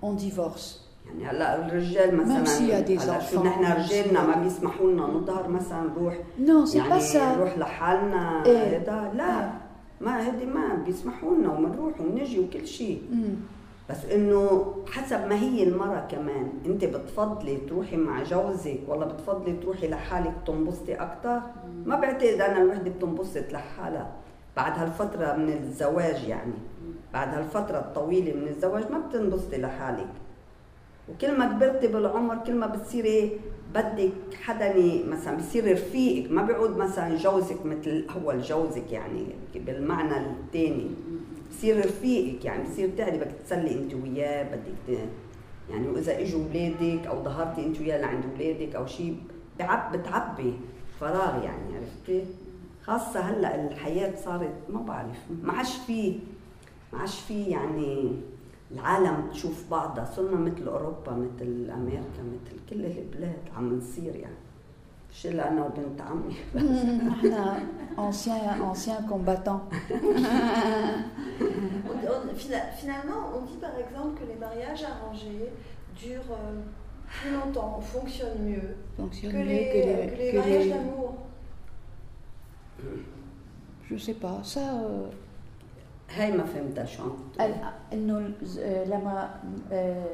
on 0.03 0.15
divorce. 0.23 0.85
يعني 1.05 1.25
هلا 1.25 1.65
الرجال 1.65 2.15
مثلا 2.15 2.43
Même 2.43 2.47
s'il 2.47 2.69
y 2.69 2.73
a 2.73 2.87
des 2.87 3.01
هلا 3.03 3.19
شو 3.19 3.37
enfants, 3.37 3.45
نحن 3.45 3.65
même 3.65 3.77
رجالنا 3.77 4.19
si- 4.19 4.23
ما 4.27 4.43
بيسمحوا 4.43 4.91
لنا 4.91 5.03
نظهر 5.07 5.47
مثلا 5.49 5.81
نروح 5.97 6.17
Non, 6.39 6.69
c'est 6.71 6.75
يعني 6.75 6.99
pas 6.99 7.03
ça. 7.13 7.15
نروح 7.17 7.57
لحالنا 7.57 8.45
إيه. 8.45 8.57
هيدا 8.77 9.11
لا 9.15 9.39
إيه. 9.43 9.61
ما 10.01 10.25
هيدي 10.27 10.45
ما 10.45 10.75
بيسمحوا 10.85 11.35
لنا 11.35 11.49
وبنروح 11.53 12.01
وبنجي 12.01 12.39
وكل 12.39 12.67
شيء 12.67 13.01
Hum. 13.11 13.55
بس 13.90 14.04
إنه 14.04 14.74
حسب 14.86 15.26
ما 15.26 15.34
هي 15.34 15.62
المرة 15.62 16.06
كمان 16.10 16.52
أنت 16.66 16.84
بتفضلي 16.84 17.56
تروحي 17.56 17.96
مع 17.96 18.22
جوزك 18.22 18.80
ولا 18.88 19.06
بتفضلي 19.06 19.52
تروحي 19.52 19.88
لحالك 19.88 20.34
تنبسطي 20.46 20.94
أكثر 20.94 21.40
ما 21.86 21.96
بعتقد 21.96 22.40
أنا 22.40 22.62
الوحدة 22.62 22.90
بتنبسط 22.90 23.52
لحالها. 23.52 24.12
بعد 24.56 24.78
هالفترة 24.78 25.36
من 25.36 25.52
الزواج 25.52 26.28
يعني. 26.28 26.52
بعد 27.12 27.34
هالفترة 27.34 27.78
الطويلة 27.78 28.32
من 28.32 28.48
الزواج 28.48 28.90
ما 28.90 28.98
بتنبسطي 28.98 29.56
لحالك. 29.56 30.10
وكل 31.08 31.38
ما 31.38 31.46
كبرتي 31.46 31.86
بالعمر 31.86 32.38
كل 32.46 32.54
ما 32.54 32.66
بتصيري 32.66 33.40
بدك 33.74 34.34
حدا 34.42 34.74
مثلا 35.08 35.36
بصير 35.36 35.72
رفيقك. 35.72 36.30
ما 36.30 36.42
بيعود 36.42 36.76
مثلا 36.76 37.16
جوزك 37.16 37.66
مثل 37.66 38.06
أول 38.16 38.42
جوزك 38.42 38.92
يعني 38.92 39.26
بالمعنى 39.54 40.16
الثاني 40.16 40.90
بصير 41.50 41.78
رفيقك 41.78 42.44
يعني 42.44 42.68
بصير 42.68 42.90
تعرفي 42.98 43.16
بدك 43.18 43.32
تسلي 43.46 43.78
انت 43.78 43.94
وياه 43.94 44.42
بدك. 44.42 44.98
يعني 45.70 45.88
وإذا 45.88 46.20
إجوا 46.20 46.44
اولادك 46.44 47.06
أو 47.06 47.24
ظهرتي 47.24 47.66
انت 47.66 47.80
وياه 47.80 47.98
لعند 48.00 48.24
اولادك 48.24 48.74
أو 48.76 48.86
شيء 48.86 49.16
بعب 49.58 49.96
بتعبي 49.96 50.54
فراغ 51.00 51.44
يعني 51.44 51.76
عرفتي 51.76 52.24
خاصة 52.82 53.20
هلأ 53.20 53.66
الحياة 53.66 54.16
صارت 54.16 54.54
ما 54.68 54.80
بعرف 54.80 55.18
ما 55.42 55.52
عادش 55.52 55.76
في 55.76 56.18
ما 56.92 56.98
عادش 56.98 57.20
في 57.20 57.44
يعني 57.44 58.12
العالم 58.72 59.30
تشوف 59.32 59.70
بعضها 59.70 60.04
صرنا 60.04 60.36
مثل 60.36 60.68
أوروبا 60.68 61.12
مثل 61.12 61.70
أمريكا 61.70 62.22
مثل 62.22 62.56
كل 62.70 62.84
البلاد 62.84 63.38
عم 63.56 63.78
نصير 63.78 64.16
يعني 64.16 64.34
مش 65.11 65.25
الا 65.27 65.51
انا 65.51 65.65
وبنت 65.65 66.01
عمي 66.01 66.35
احنا 67.11 67.59
anciens 67.97 68.61
anciens 68.71 69.01
combattants. 69.11 69.65
On- 71.91 72.03
on- 72.13 72.35
fina- 72.43 72.69
finalement, 72.81 73.21
on 73.35 73.41
dit 73.49 73.59
par 73.67 73.75
exemple 73.83 74.13
que 74.19 74.25
les 74.31 74.39
mariages 74.45 74.83
arrangés 74.93 75.45
durent 76.01 76.31
euh, 76.41 76.61
plus 77.17 77.31
longtemps, 77.37 77.79
fonctionnent 77.93 78.43
mieux 78.51 78.69
Fonctionne 78.97 79.31
que 79.31 79.37
mieux 79.37 79.43
les, 79.45 79.65
que 79.73 79.77
les, 79.87 80.07
que 80.11 80.17
les 80.21 80.31
que 80.31 80.37
mariages 80.37 80.65
les- 80.65 80.73
d'amour. 80.73 81.09
Je 83.89 83.97
sais 84.05 84.17
pas. 84.25 84.37
Ça, 84.43 84.59
euh, 84.59 85.07
هاي 86.09 86.31
ما 86.31 86.43
فهمتها 86.43 86.85
شو 86.85 87.03
عم 87.03 87.11
تقول. 87.35 87.47
ال- 87.51 87.55
انه 87.93 88.17
ال- 88.17 88.33
آه، 88.59 88.83
لما 88.85 89.39
آه، 89.71 90.05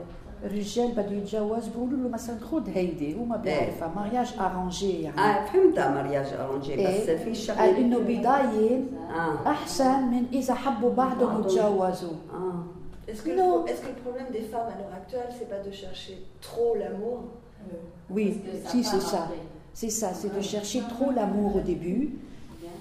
الرجال 0.44 0.92
بده 0.92 1.12
يتجوز 1.12 1.68
بيقولوا 1.68 1.98
له 2.04 2.10
مثلا 2.10 2.36
خذ 2.52 2.70
هيدي 2.70 3.16
هو 3.20 3.24
ما 3.26 3.38
بيعرفها 3.38 3.88
مارياج 3.96 4.34
ارانجي 4.40 5.02
يعني 5.02 5.20
اه 5.20 5.46
فهمتها 5.46 6.04
مرياج 6.04 6.34
ارونجي 6.34 6.74
بس 6.74 6.80
إيه. 6.80 7.18
في 7.18 7.24
قال 7.26 7.36
شغله 7.36 7.78
انه 7.78 8.00
بدايه 8.00 8.82
اه 9.10 9.50
احسن 9.52 10.02
من 10.04 10.26
اذا 10.34 10.54
حبوا 10.54 10.90
بعضهم 10.94 11.42
بعضهم. 11.42 11.46
وتجوزوا 11.46 12.14
اه 12.34 12.64
Est-ce 13.12 13.24
que, 13.26 13.30
Non. 13.42 13.52
le- 13.66 13.70
est-ce 13.72 13.82
que 13.86 13.92
le 13.96 14.02
problème 14.08 14.30
des 14.38 14.46
femmes 14.54 14.70
à 14.74 14.76
l'heure 14.80 14.94
actuelle, 15.02 15.30
c'est 15.38 15.50
pas 15.56 15.62
de 15.68 15.72
chercher 15.84 16.16
trop 16.48 16.72
l'amour 16.82 17.20
Oui, 18.16 18.28
Parce 18.32 18.44
que 18.52 18.58
ça 18.64 18.70
si 18.72 18.82
part 18.84 18.92
c'est 18.94 19.04
ça. 19.14 19.22
après. 19.24 19.44
C'est 19.82 19.94
ça, 20.02 20.10
c'est 20.20 20.34
de 20.38 20.42
chercher 20.54 20.82
trop 20.94 21.10
l'amour 21.18 21.50
au 21.60 21.64
début 21.72 22.02
Bien. 22.62 22.76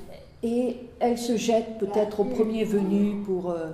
et 0.52 0.62
elle 1.04 1.18
se 1.28 1.34
jette 1.48 1.70
peut-être 1.82 2.16
au 2.22 2.26
premier 2.36 2.64
venu 2.76 3.02
pour. 3.26 3.42
euh, 3.50 3.70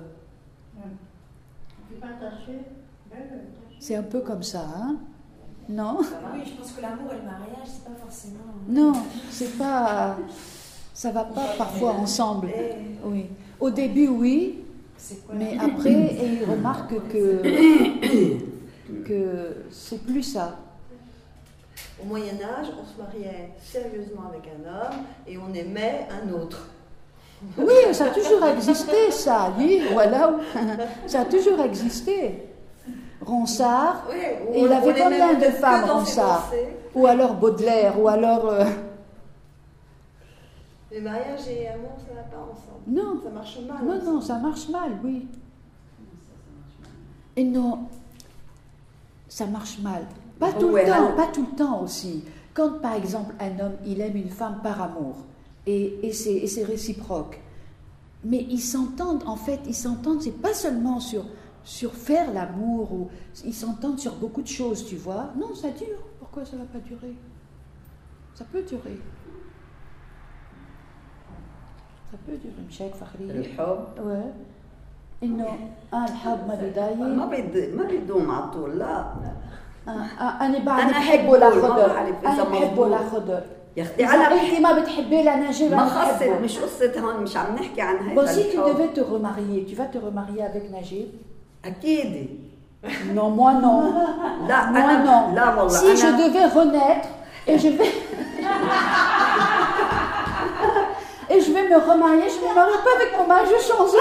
c'est 3.82 3.96
un 3.96 4.02
peu 4.04 4.20
comme 4.20 4.44
ça, 4.44 4.60
hein 4.60 4.96
Non 5.68 5.98
Oui, 5.98 6.40
je 6.46 6.52
pense 6.52 6.70
que 6.70 6.80
l'amour 6.80 7.12
et 7.12 7.16
le 7.16 7.22
mariage, 7.22 7.66
c'est 7.66 7.84
pas 7.84 7.98
forcément. 8.00 8.38
Non, 8.68 8.92
c'est 9.28 9.58
pas. 9.58 10.16
Ça 10.94 11.10
va 11.10 11.24
pas 11.24 11.48
parfois 11.58 11.90
ensemble. 11.94 12.48
Oui. 13.04 13.26
Au 13.58 13.70
début, 13.70 14.06
oui, 14.06 14.60
C'est 14.96 15.26
quoi 15.26 15.34
mais 15.34 15.58
après, 15.60 16.16
il 16.22 16.48
remarque 16.48 16.94
que. 17.08 17.42
que 19.04 19.64
c'est 19.72 20.04
plus 20.04 20.22
ça. 20.22 20.58
au 22.00 22.06
Moyen 22.06 22.34
Âge, 22.34 22.68
on 22.80 22.86
se 22.86 22.96
mariait 23.02 23.50
sérieusement 23.60 24.28
avec 24.28 24.44
un 24.46 24.68
homme 24.68 25.00
et 25.26 25.36
on 25.38 25.52
aimait 25.54 26.06
un 26.08 26.32
autre. 26.32 26.68
Oui, 27.58 27.92
ça 27.92 28.04
a 28.06 28.10
toujours 28.10 28.44
existé, 28.46 29.10
ça. 29.10 29.52
Oui, 29.58 29.82
voilà. 29.92 30.36
Ça 31.08 31.22
a 31.22 31.24
toujours 31.24 31.60
existé. 31.62 32.51
Ronsard, 33.26 34.04
il 34.54 34.72
avait 34.72 34.94
combien 35.00 35.34
de 35.34 35.44
femmes, 35.44 35.90
Ronsard 35.90 36.50
ou 36.94 37.06
alors 37.06 37.34
Baudelaire, 37.34 38.00
ou 38.00 38.08
alors... 38.08 38.46
euh, 38.48 38.64
Mais 40.90 41.00
mariage 41.00 41.48
et 41.48 41.68
amour, 41.68 41.92
ça 41.96 42.14
va 42.14 42.22
pas 42.22 42.42
ensemble. 42.42 42.82
Non. 42.86 43.20
Ça 43.24 43.30
marche 43.30 43.58
mal. 43.66 43.78
Non, 43.86 44.12
non, 44.12 44.20
ça 44.20 44.38
marche 44.38 44.68
mal, 44.68 44.92
oui. 45.02 45.26
Et 47.36 47.44
non, 47.44 47.78
ça 49.28 49.46
marche 49.46 49.78
mal. 49.78 50.02
Pas 50.38 50.52
tout 50.52 50.68
le 50.68 50.74
Ouais, 50.74 50.86
temps, 50.86 51.12
pas 51.16 51.28
tout 51.32 51.46
le 51.50 51.56
temps 51.56 51.80
aussi. 51.82 52.24
Quand 52.52 52.80
par 52.80 52.94
exemple 52.94 53.34
un 53.40 53.58
homme, 53.64 53.76
il 53.86 54.00
aime 54.02 54.16
une 54.16 54.28
femme 54.28 54.60
par 54.62 54.82
amour, 54.82 55.16
et, 55.66 55.98
et 56.06 56.12
c'est 56.12 56.64
réciproque, 56.64 57.40
mais 58.24 58.44
ils 58.50 58.60
s'entendent, 58.60 59.22
en 59.26 59.36
fait, 59.36 59.60
ils 59.66 59.74
s'entendent, 59.74 60.20
c'est 60.20 60.38
pas 60.42 60.52
seulement 60.52 61.00
sur, 61.00 61.24
sur 61.63 61.91
faire 62.07 62.27
l'amour, 62.33 62.85
ou 62.97 63.09
ils 63.45 63.53
s'entendent 63.53 63.99
sur 63.99 64.13
beaucoup 64.15 64.41
de 64.41 64.47
choses, 64.59 64.85
tu 64.91 64.95
vois. 64.95 65.25
Non, 65.41 65.51
ça 65.61 65.69
dure. 65.81 66.01
Pourquoi 66.19 66.43
ça 66.45 66.55
va 66.61 66.63
pas 66.75 66.79
durer 66.91 67.15
Ça 68.35 68.45
peut 68.51 68.63
durer. 68.73 68.97
Ça 72.11 72.17
peut 72.25 72.37
durer, 72.37 72.61
Mchek 72.69 72.93
Fakhri. 72.95 73.29
الحب 73.29 73.79
Ouais. 73.97 74.33
انه 75.23 75.45
اه 75.93 76.05
الحب 76.05 76.47
ما 76.47 76.55
ما 76.55 76.55
بيضايق 76.55 77.53
بيد 77.53 77.75
ما 77.75 77.83
بيدوم 77.83 78.31
على 78.31 78.51
طول 78.51 78.79
لا 78.79 78.99
آه 79.87 79.91
آه 79.91 80.45
انا 80.45 80.59
بعد 80.59 80.79
أنا 80.81 80.91
بحب 80.91 81.19
أحب 81.19 81.29
ولا 81.29 81.49
كل، 81.49 81.55
ما 81.55 81.61
خضر 81.67 81.87
بعرف 81.87 82.15
إذا 82.23 82.29
انا 82.33 82.43
بحب 82.43 82.61
مظبوط. 82.71 82.79
ولا 82.79 82.97
خضر 83.09 83.43
يا 83.77 83.83
اختي 83.83 84.05
اذا 84.05 84.13
انا 84.13 84.41
انت 84.41 84.59
ما 84.61 84.79
بتحبي 84.81 85.23
لا 85.23 85.35
نجيب 85.49 85.71
ما 85.71 85.81
انا 85.81 85.89
خصت 85.89 86.23
بحبه 86.23 86.39
مش 86.39 86.57
قصة 86.59 86.99
هون 86.99 87.23
مش 87.23 87.37
عم 87.37 87.55
نحكي 87.55 87.81
عن 87.81 87.97
Bon, 87.97 88.19
هيدا 88.19 88.33
si 88.33 88.35
tu 88.35 88.57
الحب 88.59 88.77
devais 88.77 88.93
te 88.97 89.01
remarier, 89.01 89.65
tu 89.69 89.75
vas 89.75 89.87
te 89.93 89.97
remarier 89.97 90.43
avec 90.43 90.71
Najib 90.71 91.07
اكيد 91.65 92.37
Non, 93.15 93.29
moi 93.39 93.53
non. 93.63 93.77
لا 94.47 94.59
Moi 94.71 94.77
انا 94.77 95.05
non. 95.05 95.35
لا 95.35 95.55
والله 95.55 95.79
Si 95.79 95.97
je 96.01 96.05
انا 96.05 96.17
devais 96.17 96.47
renaître 96.57 97.07
et 97.47 97.57
je 97.59 97.69
vais. 97.77 97.91
et 101.29 101.39
je 101.41 101.51
vais 101.51 101.67
me 101.69 101.77
remarier, 101.89 102.27
je 102.29 102.37
ne 102.43 102.49
me 102.49 102.55
marie 102.55 102.79
pas 102.85 102.93
avec 102.99 103.09
mon 103.17 103.27
mari, 103.27 103.45
je 103.53 103.59
change. 103.67 103.91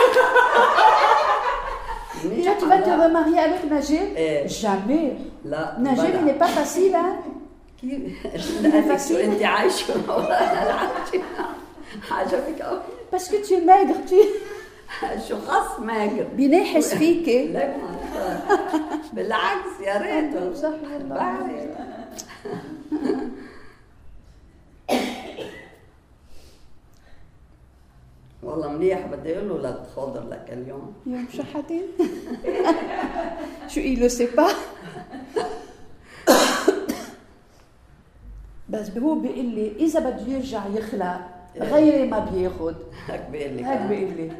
Toi, 2.44 2.54
tu 2.60 2.66
vas 2.66 2.78
te 2.78 2.88
لا. 2.90 2.96
remarier 3.06 3.40
avec 3.48 3.62
Najib 3.70 4.16
إيه. 4.16 4.46
Jamais. 4.48 5.16
لا 5.44 5.76
Najib, 5.78 6.04
il 6.04 6.20
بلا. 6.20 6.24
n'est 6.26 6.38
pas 6.38 6.48
facile, 6.48 6.94
hein 6.94 7.16
كيف 7.80 8.26
لانك 8.62 8.86
شو 8.98 9.14
facile. 9.14 9.24
انت 9.24 9.42
عايشه 9.42 9.94
انا 9.94 10.34
عايشه 10.34 11.22
عجبك 12.10 12.62
قوي 12.62 12.80
Parce 13.12 13.28
que 13.28 13.36
tu 13.46 13.52
es 13.54 13.60
maigre, 13.60 13.96
tu 14.08 14.16
شو 15.29 15.39
خص 15.39 15.79
ماجر 15.79 16.23
بينحس 16.35 16.93
فيك. 17.01 17.27
لك 17.55 17.75
ما 17.83 18.59
بالعكس 19.13 19.79
يا 19.85 19.97
ريت. 19.97 20.55
صح 20.57 20.67
والله 20.69 21.07
بعرف. 21.15 21.51
والله 28.43 28.67
منيح 28.71 29.07
بدي 29.07 29.37
أقول 29.37 29.49
له 29.49 29.57
لا 29.61 29.71
تخاضر 29.71 30.27
لك 30.29 30.45
اليوم. 30.53 30.93
يوم 31.05 31.27
شو 33.67 33.79
il 33.81 33.99
le 33.99 34.09
sait 34.09 34.35
pas 34.37 34.51
بس 38.69 38.97
هو 38.97 39.15
بيقول 39.15 39.45
لي 39.45 39.71
إذا 39.79 39.99
بده 39.99 40.27
يرجع 40.33 40.61
يخلق 40.73 41.19
غيري 41.57 42.07
ما 42.07 42.19
بياخد. 42.19 42.75
هيك 43.07 43.21
بيقول 43.31 43.57
لك 43.57 43.63
هيك 43.63 43.81
بيقول 43.81 44.13
لي. 44.17 44.31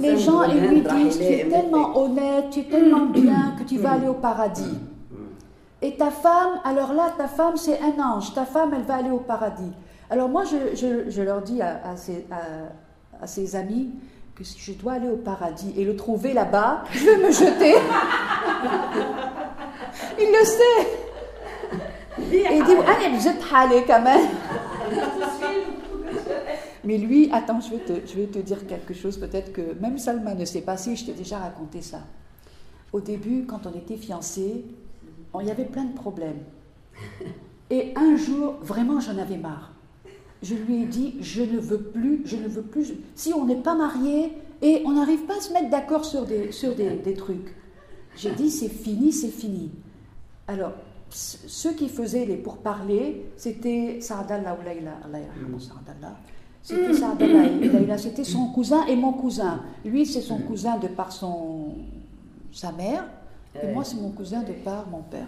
Les 0.00 0.18
gens, 0.18 0.42
ils 0.44 0.60
lui 0.60 0.80
disent, 0.80 1.18
tu 1.18 1.24
es 1.24 1.48
tellement 1.48 1.96
honnête, 1.96 2.46
tu 2.50 2.60
es 2.60 2.64
tellement 2.64 3.06
bien 3.12 3.54
que 3.58 3.64
tu 3.64 3.78
vas 3.78 3.92
aller 3.92 4.08
au 4.08 4.14
paradis. 4.14 4.78
Et 5.80 5.96
ta 5.96 6.10
femme, 6.10 6.60
alors 6.64 6.92
là, 6.92 7.12
ta 7.16 7.28
femme, 7.28 7.56
c'est 7.56 7.78
un 7.80 8.02
ange. 8.02 8.34
Ta 8.34 8.44
femme, 8.44 8.72
elle 8.74 8.82
va 8.82 8.96
aller 8.96 9.10
au 9.10 9.20
paradis. 9.20 9.70
Alors 10.10 10.28
moi, 10.28 10.42
je, 10.44 10.74
je, 10.74 11.08
je 11.10 11.22
leur 11.22 11.42
dis 11.42 11.62
à, 11.62 11.80
à, 11.84 11.96
ses, 11.96 12.26
à, 13.20 13.26
ses, 13.26 13.54
amis 13.54 13.90
que 14.34 14.42
si 14.42 14.58
je 14.58 14.72
dois 14.72 14.94
aller 14.94 15.08
au 15.08 15.16
paradis 15.16 15.72
et 15.76 15.84
le 15.84 15.94
trouver 15.94 16.32
là-bas, 16.32 16.82
je 16.92 17.04
vais 17.04 17.18
me 17.18 17.30
jeter. 17.30 17.74
Il 20.18 20.26
le 20.26 20.44
sait. 20.44 20.88
Et 22.32 22.56
il 22.56 22.64
dit, 22.64 22.72
allez, 22.72 23.20
jette 23.20 23.40
quand 23.86 24.02
même 24.02 24.26
mais 26.88 26.96
lui, 26.96 27.28
attends, 27.32 27.60
je 27.60 27.68
vais, 28.16 28.26
te, 28.26 28.38
dire 28.38 28.66
quelque 28.66 28.94
chose, 28.94 29.18
peut-être 29.18 29.52
que 29.52 29.74
même 29.78 29.98
Salma 29.98 30.32
ne 30.34 30.46
sait 30.46 30.62
pas 30.62 30.78
si 30.78 30.96
je 30.96 31.04
t'ai 31.04 31.12
déjà 31.12 31.36
raconté 31.38 31.82
ça. 31.82 32.00
Au 32.94 33.00
début, 33.02 33.44
quand 33.44 33.66
on 33.66 33.76
était 33.76 33.98
fiancés, 33.98 34.64
il 35.38 35.46
y 35.46 35.50
avait 35.50 35.66
plein 35.66 35.84
de 35.84 35.92
problèmes. 35.92 36.38
Et 37.68 37.92
un 37.94 38.16
jour, 38.16 38.54
vraiment, 38.62 39.00
j'en 39.00 39.18
avais 39.18 39.36
marre. 39.36 39.74
Je 40.42 40.54
lui 40.54 40.84
ai 40.84 40.86
dit, 40.86 41.16
je 41.20 41.42
ne 41.42 41.58
veux 41.58 41.76
plus, 41.76 42.22
je 42.24 42.36
ne 42.36 42.48
veux 42.48 42.62
plus. 42.62 42.94
Si 43.14 43.34
on 43.34 43.44
n'est 43.44 43.60
pas 43.60 43.74
mariés 43.74 44.32
et 44.62 44.80
on 44.86 44.92
n'arrive 44.92 45.26
pas 45.26 45.36
à 45.36 45.40
se 45.42 45.52
mettre 45.52 45.68
d'accord 45.68 46.06
sur 46.06 46.24
des, 46.24 47.14
trucs, 47.18 47.54
j'ai 48.16 48.30
dit, 48.30 48.48
c'est 48.48 48.70
fini, 48.70 49.12
c'est 49.12 49.28
fini. 49.28 49.72
Alors, 50.46 50.72
ceux 51.10 51.74
qui 51.74 51.90
faisaient 51.90 52.24
les 52.24 52.38
pourparlers, 52.38 53.26
c'était 53.36 54.00
Saadallah 54.00 54.56
ou 54.58 54.64
Laïla, 54.64 55.00
Allah 56.69 56.79
yarhamou 56.79 56.93
Saadallah. 56.93 56.93
C'était 56.93 56.93
Saadallah 56.93 57.43
et 57.61 57.69
Laïla, 57.69 57.97
c'était 57.97 58.23
son 58.23 58.47
cousin 58.47 58.85
et 58.87 58.95
mon 58.95 59.13
cousin. 59.13 59.59
Lui, 59.85 60.05
c'est 60.05 60.21
son 60.21 60.37
cousin 60.39 60.77
de 60.77 60.87
par 60.87 61.11
son, 61.11 61.75
sa 62.51 62.71
mère, 62.71 63.03
et 63.55 63.65
Ouais. 63.67 63.73
moi, 63.73 63.83
c'est 63.83 63.97
mon 63.97 64.11
cousin 64.11 64.41
de 64.43 64.53
par 64.53 64.87
mon 64.89 65.01
père. 65.13 65.27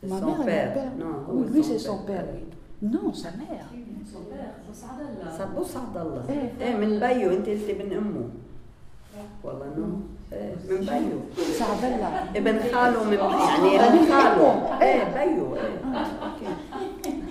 C'est 0.00 0.08
Ma 0.08 0.18
son 0.20 0.26
mère 0.26 0.40
et 0.40 0.44
père. 0.46 0.66
mon 0.68 0.74
père. 0.74 0.92
Non, 0.98 1.14
oui, 1.28 1.44
هو 1.48 1.52
lui, 1.52 1.62
son 1.62 1.68
c'est 1.70 1.78
son 1.78 1.98
père. 1.98 2.24
père, 2.24 2.34
oui. 2.34 2.88
Non, 2.94 3.12
sa 3.12 3.30
mère. 3.32 3.68
صبو 5.38 5.64
سعد 5.64 5.96
الله 5.96 6.22
إيه. 6.28 6.52
ايه 6.60 6.76
من 6.76 6.98
بيو 7.00 7.30
انت 7.30 7.48
قلتي 7.48 7.72
من 7.72 7.92
امه 7.92 8.24
والله 9.44 9.66
نو 9.76 9.86
ايه 10.32 10.54
من 10.70 10.80
بيو 10.80 11.18
Saadallah. 11.58 12.36
ابن 12.36 12.58
خاله 12.72 13.04
من 13.04 13.12
يعني 13.12 13.70
ابن 13.88 13.98
خاله 14.12 14.78
ايه 14.82 15.04
بيو 15.14 15.56
ايه 15.56 15.78
اوكي 16.24 16.48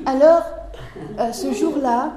Alors, 0.05 0.43
euh, 1.18 1.32
ce 1.32 1.52
jour-là, 1.52 2.12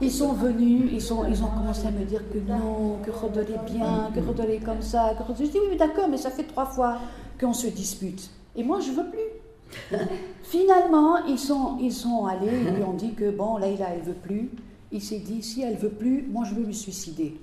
ils 0.00 0.10
sont 0.10 0.32
venus, 0.32 0.90
ils, 0.92 1.00
sont, 1.00 1.26
ils 1.28 1.42
ont 1.42 1.48
commencé 1.48 1.86
à 1.86 1.90
me 1.90 2.04
dire 2.04 2.22
que 2.30 2.38
non, 2.38 2.98
que 3.04 3.10
Rodol 3.10 3.44
est 3.44 3.70
bien, 3.70 4.10
que 4.14 4.20
Rodol 4.20 4.50
est 4.50 4.64
comme 4.64 4.82
ça. 4.82 5.14
Que 5.16 5.22
Rodol... 5.22 5.46
Je 5.46 5.50
dis 5.50 5.58
oui, 5.58 5.68
mais 5.70 5.76
d'accord, 5.76 6.08
mais 6.08 6.16
ça 6.16 6.30
fait 6.30 6.44
trois 6.44 6.66
fois 6.66 6.98
qu'on 7.40 7.52
se 7.52 7.68
dispute. 7.68 8.30
Et 8.56 8.64
moi, 8.64 8.80
je 8.80 8.90
veux 8.90 9.08
plus. 9.10 9.98
Finalement, 10.42 11.24
ils 11.26 11.38
sont, 11.38 11.78
ils 11.80 11.92
sont 11.92 12.26
allés, 12.26 12.50
ils 12.66 12.74
lui 12.74 12.82
ont 12.82 12.94
dit 12.94 13.14
que 13.14 13.30
bon, 13.30 13.56
Laïla, 13.56 13.86
elle 13.94 14.02
veut 14.02 14.14
plus. 14.14 14.50
Il 14.92 15.00
s'est 15.00 15.20
dit, 15.20 15.42
si 15.42 15.62
elle 15.62 15.76
veut 15.76 15.90
plus, 15.90 16.26
moi, 16.28 16.44
je 16.44 16.54
veux 16.54 16.66
me 16.66 16.72
suicider. 16.72 17.40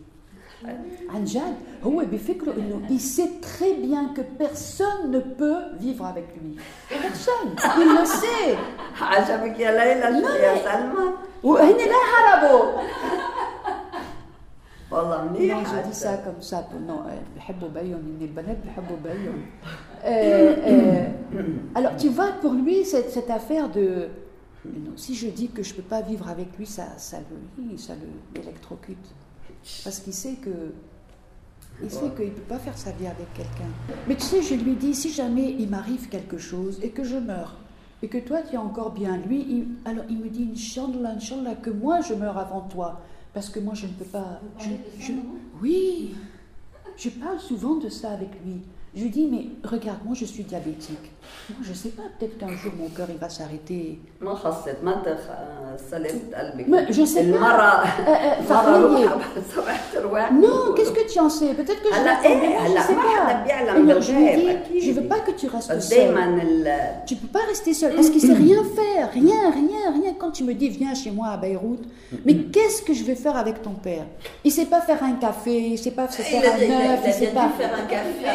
عن 1.08 1.24
جد 1.24 1.54
هو 1.84 2.04
بفكره 2.12 2.52
انه 2.52 2.80
il 2.88 3.00
sait 3.00 3.40
très 3.40 3.74
bien 3.86 4.14
que 4.16 4.22
personne 4.44 5.10
ne 5.10 5.18
peut 5.20 5.62
vivre 5.80 6.04
avec 6.06 6.28
lui. 6.40 6.56
Personne. 6.88 7.50
Il 7.80 7.88
le 7.98 8.04
sait. 8.06 8.56
عجبك 9.00 9.58
يا 9.58 9.70
ليلى 9.70 10.20
شو 10.20 10.32
يا 10.34 10.54
سلمى 10.64 11.12
وهن 11.42 11.76
لا 11.76 12.00
هربوا 12.12 12.82
والله 14.90 15.18
Non, 15.24 15.30
منيح 15.32 15.64
je 15.66 15.88
dis 15.88 15.94
ça 15.98 16.16
comme 16.24 16.42
ça. 16.42 16.58
pour- 16.68 16.80
Non, 16.80 17.00
euh, 17.06 17.34
بيحبوا 17.34 17.68
بيهم 17.68 17.94
إن 17.94 18.18
البنات 18.22 18.56
بيحبوا 18.64 18.96
بيهم. 19.04 19.42
Euh, 20.04 20.06
euh, 20.06 21.78
alors, 21.78 21.96
tu 21.96 22.08
vois, 22.08 22.32
pour 22.42 22.52
lui, 22.52 22.84
cette, 22.84 23.10
cette 23.10 23.30
affaire 23.30 23.68
de... 23.68 24.08
Non, 24.64 24.92
si 24.96 25.14
je 25.14 25.28
dis 25.28 25.48
que 25.48 25.62
je 25.62 25.70
ne 25.72 25.76
peux 25.78 25.88
pas 25.94 26.02
vivre 26.02 26.28
avec 26.28 26.48
lui, 26.58 26.66
ça, 26.66 26.86
ça 26.98 27.18
le 27.30 27.36
oui, 27.58 27.78
ça 27.78 27.94
le 27.94 28.08
l'électrocute. 28.40 29.06
parce 29.83 29.99
qu'il 29.99 30.13
sait 30.13 30.33
que... 30.35 30.49
Il 31.83 31.91
sait 31.91 32.09
qu'il 32.15 32.25
ne 32.25 32.31
peut 32.31 32.41
pas 32.49 32.57
faire 32.57 32.75
sa 32.77 32.91
vie 32.91 33.05
avec 33.05 33.31
quelqu'un. 33.35 33.69
Mais 34.07 34.15
tu 34.15 34.23
sais, 34.23 34.41
je 34.41 34.55
lui 34.55 34.75
dis, 34.75 34.95
si 34.95 35.11
jamais 35.11 35.55
il 35.59 35.69
m'arrive 35.69 36.09
quelque 36.09 36.39
chose 36.39 36.79
et 36.81 36.89
que 36.89 37.03
je 37.03 37.17
meurs, 37.17 37.55
et 38.01 38.07
que 38.07 38.17
toi 38.17 38.41
tu 38.41 38.55
es 38.55 38.57
encore 38.57 38.91
bien, 38.91 39.17
lui, 39.17 39.41
il- 39.47 39.67
alors 39.85 40.05
il 40.09 40.17
me 40.17 40.27
dit, 40.29 40.49
Inch'Allah, 40.53 41.11
Inch'Allah, 41.11 41.53
que 41.55 41.69
moi 41.69 42.01
je 42.01 42.15
meurs 42.15 42.37
avant 42.39 42.61
toi. 42.61 43.01
Parce 43.33 43.49
que 43.49 43.59
moi 43.59 43.75
je 43.75 43.85
ne 43.85 43.91
peux 43.91 44.05
pas... 44.05 44.41
je- 44.59 45.03
je- 45.05 45.11
oui, 45.61 46.15
je 46.95 47.09
parle 47.09 47.39
souvent 47.39 47.75
de 47.75 47.89
ça 47.89 48.09
avec 48.11 48.29
lui. 48.43 48.61
Je 48.96 49.02
lui 49.04 49.08
dis, 49.08 49.26
mais 49.32 49.44
regarde, 49.74 50.00
moi 50.04 50.14
je 50.14 50.26
suis 50.26 50.42
diabétique. 50.44 51.06
Moi 51.50 51.60
je 51.62 51.70
ne 51.70 51.74
sais 51.74 51.88
pas, 51.98 52.02
peut-être 52.18 52.36
qu'un 52.38 52.54
jour 52.60 52.72
mon 52.78 52.88
cœur 52.96 53.06
il 53.10 53.16
va 53.16 53.30
s'arrêter. 53.30 53.98
ما 54.20 54.34
خصت 54.34 54.76
ما 54.82 54.92
تخ... 55.04 55.22
سلمت 55.90 56.34
قلبك 56.34 56.66
Mais 56.68 56.92
je 56.92 57.04
sais 57.04 57.22
pas. 57.22 57.36
المرة 57.36 57.72
Euh, 57.82 58.08
euh, 58.08 58.42
مرة 58.42 58.48
Fakhriye, 58.48 59.08
روحها 59.08 59.42
سمعت 59.54 59.96
رواح 60.04 60.30
non, 60.32 60.74
qu'est-ce 60.76 60.92
que 60.92 61.12
tu 61.12 61.18
en 61.20 61.30
sais 61.30 61.54
Peut-être 61.54 61.82
que 61.82 61.88
je 61.88 61.94
هلا 61.94 62.04
l'attendais, 62.04 62.26
ايه 62.26 62.58
moi, 62.58 62.66
je 62.66 62.70
هلا 62.70 62.82
sais 62.86 62.92
ما 62.92 63.02
حدا 63.02 63.32
pas. 63.32 63.44
بيعلم 63.46 63.90
Alors, 63.90 64.02
je 64.02 64.12
lui 64.12 64.18
بالغيب 64.18 64.40
dis, 64.40 64.50
اكيد 64.50 64.82
je 64.82 64.90
veux 65.00 65.08
pas 65.08 65.20
que 65.20 65.30
tu 65.40 65.46
restes 65.48 65.72
بس 65.72 65.88
seul. 65.90 65.96
دايما 65.96 66.42
ال... 66.42 67.06
Tu 67.06 67.16
peux 67.16 67.28
pas 67.38 67.44
rester 67.48 67.72
seul 67.74 67.94
parce 67.94 68.10
qu'il 68.10 68.20
sait 68.20 68.34
rien 68.46 68.62
faire, 68.78 69.10
rien, 69.12 69.42
rien, 69.60 69.84
rien. 69.98 70.12
Quand 70.20 70.30
tu 70.32 70.44
me 70.44 70.52
dis 70.54 70.68
viens 70.68 70.94
chez 70.94 71.10
moi 71.10 71.28
à 71.28 71.36
Beyrouth, 71.38 71.84
mais 72.26 72.34
qu'est-ce 72.54 72.82
que 72.86 72.92
je 72.98 73.04
vais 73.08 73.14
faire 73.24 73.36
avec 73.44 73.56
ton 73.66 73.74
père 73.86 74.06
Il 74.44 74.52
sait 74.58 74.66
pas 74.74 74.80
faire 74.88 75.00
un 75.10 75.14
café, 75.26 75.56
il 75.74 75.78
sait 75.84 75.96
pas 76.00 76.06
se 76.08 76.20
faire 76.22 76.42
Il 76.42 76.46
a, 76.46 76.54
un 76.54 76.58
il 76.58 76.72
a- 76.72 76.92
œuf, 76.92 77.00
il 77.04 77.06
a 77.06 77.10
il 77.12 77.14
sait 77.22 77.30
dû 77.32 77.38
pas. 77.40 77.48
faire 77.60 77.72
un 77.82 77.86
café. 77.94 78.26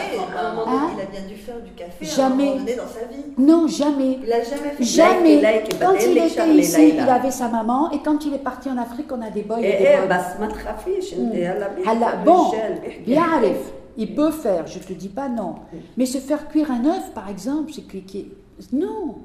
Hein 0.67 0.91
il 0.95 1.01
a 1.01 1.07
bien 1.07 1.29
dû 1.29 1.35
faire 1.37 1.61
du 1.61 1.71
café 1.73 2.05
jamais. 2.05 2.23
à 2.23 2.27
un 2.27 2.31
moment 2.31 2.57
donné 2.57 2.75
dans 2.77 2.87
sa 2.87 3.07
vie. 3.07 3.25
Non, 3.39 3.67
jamais. 3.69 4.19
Il 4.23 4.29
n'a 4.29 4.43
jamais 4.43 4.71
fait 4.77 4.85
Jamais. 4.85 5.41
Like, 5.41 5.73
like, 5.73 5.81
quand 5.81 5.95
il 5.95 6.19
était 6.19 6.55
ici, 6.55 6.93
il 6.95 7.01
avait 7.01 7.31
sa 7.31 7.49
maman. 7.49 7.91
Et 7.91 7.99
quand 8.05 8.25
il 8.25 8.35
est 8.35 8.39
parti 8.39 8.69
en 8.69 8.79
Afrique, 8.79 9.11
on 9.13 9.23
a 9.23 9.31
des 9.31 9.43
boys 9.43 9.61
et, 9.61 9.69
et 9.69 9.73
des 9.73 9.89
eh, 9.95 9.97
boys. 9.99 10.07
Bah, 10.09 10.23
hmm. 10.39 12.25
Bon, 12.25 12.51
bien 13.07 13.25
il 13.99 14.15
peut 14.15 14.31
faire, 14.31 14.67
je 14.67 14.79
ne 14.79 14.85
te 14.85 14.93
dis 14.95 15.09
pas 15.09 15.29
non. 15.29 15.57
Hmm. 15.73 15.79
Mais 15.97 16.07
se 16.07 16.19
faire 16.19 16.49
cuire 16.49 16.71
un 16.71 16.85
œuf, 16.87 17.13
par 17.15 17.29
exemple, 17.29 17.73
c'est 17.75 17.87
cliquer. 17.87 18.31
Non, 18.73 19.17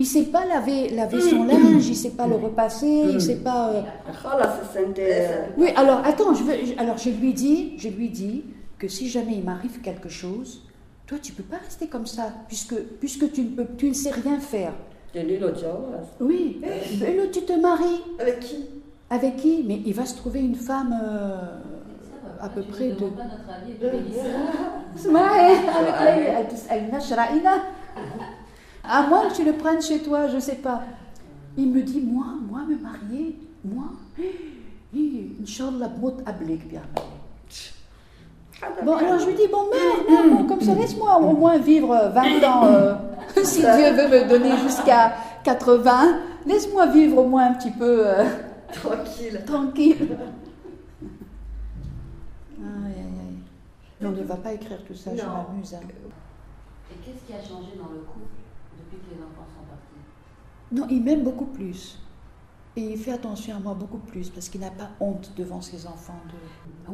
il 0.00 0.06
ne 0.06 0.08
sait 0.08 0.24
pas 0.24 0.44
laver, 0.44 0.88
laver 0.90 1.20
son 1.20 1.44
hmm. 1.44 1.48
linge, 1.48 1.86
il 1.86 1.90
ne 1.90 1.94
sait 1.94 2.10
pas 2.10 2.26
le 2.26 2.34
repasser, 2.34 2.86
il 2.86 3.14
ne 3.14 3.18
sait 3.18 3.36
pas. 3.36 3.70
Euh... 3.70 3.82
Oh 4.26 4.42
oui, 5.56 5.68
alors 5.76 6.00
attends, 6.04 6.34
je, 6.34 6.42
veux, 6.42 6.54
alors 6.78 6.98
je 6.98 7.10
lui 7.10 7.32
dis, 7.32 7.74
je 7.78 7.88
lui 7.88 8.08
dis, 8.08 8.42
que 8.84 8.90
si 8.90 9.08
jamais 9.08 9.36
il 9.36 9.44
m'arrive 9.44 9.80
quelque 9.80 10.10
chose, 10.10 10.60
toi 11.06 11.16
tu 11.22 11.32
ne 11.32 11.36
peux 11.38 11.42
pas 11.44 11.56
rester 11.56 11.86
comme 11.86 12.06
ça, 12.06 12.30
puisque, 12.48 12.78
puisque 13.00 13.32
tu, 13.32 13.44
ne 13.44 13.48
peux, 13.56 13.66
tu 13.78 13.88
ne 13.88 13.94
sais 13.94 14.10
rien 14.10 14.38
faire. 14.38 14.74
Oui, 16.20 16.60
euh, 16.62 17.06
et 17.06 17.16
là 17.16 17.22
tu 17.32 17.40
te 17.46 17.58
maries. 17.58 18.02
Avec 18.18 18.40
qui? 18.40 18.66
Avec 19.08 19.36
qui? 19.36 19.64
Mais 19.66 19.80
il 19.86 19.94
va 19.94 20.04
se 20.04 20.16
trouver 20.16 20.40
une 20.40 20.54
femme 20.54 20.94
euh, 21.02 21.60
à 22.42 22.50
peu 22.50 22.60
près 22.60 22.90
de. 22.90 23.06
À 28.84 29.06
moins 29.08 29.30
que 29.30 29.34
tu 29.34 29.44
le 29.46 29.54
prennes 29.54 29.80
chez 29.80 30.00
toi, 30.02 30.28
je 30.28 30.34
ne 30.34 30.40
sais 30.40 30.56
pas. 30.56 30.82
Il 31.56 31.70
me 31.70 31.80
dit, 31.80 32.02
moi, 32.02 32.26
moi, 32.50 32.60
me 32.68 32.76
marier, 32.76 33.38
moi, 33.64 33.92
Inch'Allah, 34.94 35.88
mot 35.98 36.18
ablek 36.26 36.68
bien. 36.68 36.82
Bon, 38.84 38.94
ah, 38.96 39.04
alors 39.04 39.18
je 39.18 39.26
lui 39.26 39.34
dis, 39.34 39.48
bon, 39.48 39.68
merde, 39.70 40.08
merde 40.08 40.38
bon, 40.38 40.46
comme 40.46 40.60
ça, 40.60 40.74
laisse-moi 40.74 41.18
au 41.18 41.36
moins 41.36 41.58
vivre 41.58 42.10
20 42.14 42.44
ans. 42.44 42.66
Euh, 42.66 42.94
si 43.42 43.60
Dieu 43.60 43.92
veut 43.92 44.08
me 44.08 44.28
donner 44.28 44.56
jusqu'à 44.58 45.14
80, 45.44 46.18
laisse-moi 46.46 46.86
vivre 46.86 47.18
au 47.18 47.26
moins 47.26 47.46
un 47.46 47.54
petit 47.54 47.70
peu. 47.70 48.06
Euh, 48.06 48.24
tranquille. 48.72 49.42
Tranquille. 49.46 50.16
Aïe, 52.58 52.94
aïe, 52.96 53.04
aïe. 53.20 54.06
On 54.06 54.10
ne 54.10 54.22
va 54.22 54.36
pas 54.36 54.52
écrire 54.52 54.82
tout 54.86 54.94
ça, 54.94 55.10
je 55.14 55.22
m'amuse. 55.22 55.74
Hein. 55.74 55.86
Et 56.90 56.94
qu'est-ce 57.04 57.24
qui 57.26 57.32
a 57.32 57.42
changé 57.42 57.72
dans 57.76 57.90
le 57.90 58.00
couple 58.00 58.34
depuis 58.78 58.98
que 58.98 59.14
les 59.14 59.22
enfants 59.22 59.46
sont 59.48 59.64
partis? 59.68 60.72
Non, 60.72 60.86
ils 60.90 61.02
m'aiment 61.02 61.24
beaucoup 61.24 61.46
plus. 61.46 61.98
Et 62.76 62.80
il 62.80 62.98
fait 62.98 63.12
attention 63.12 63.56
à 63.56 63.60
moi 63.60 63.74
beaucoup 63.74 63.98
plus 63.98 64.30
parce 64.30 64.48
qu'il 64.48 64.60
n'a 64.60 64.70
pas 64.70 64.90
honte 64.98 65.30
devant 65.36 65.60
ses 65.60 65.86
enfants 65.86 66.20
de. 66.28 66.34
Ah 66.86 66.90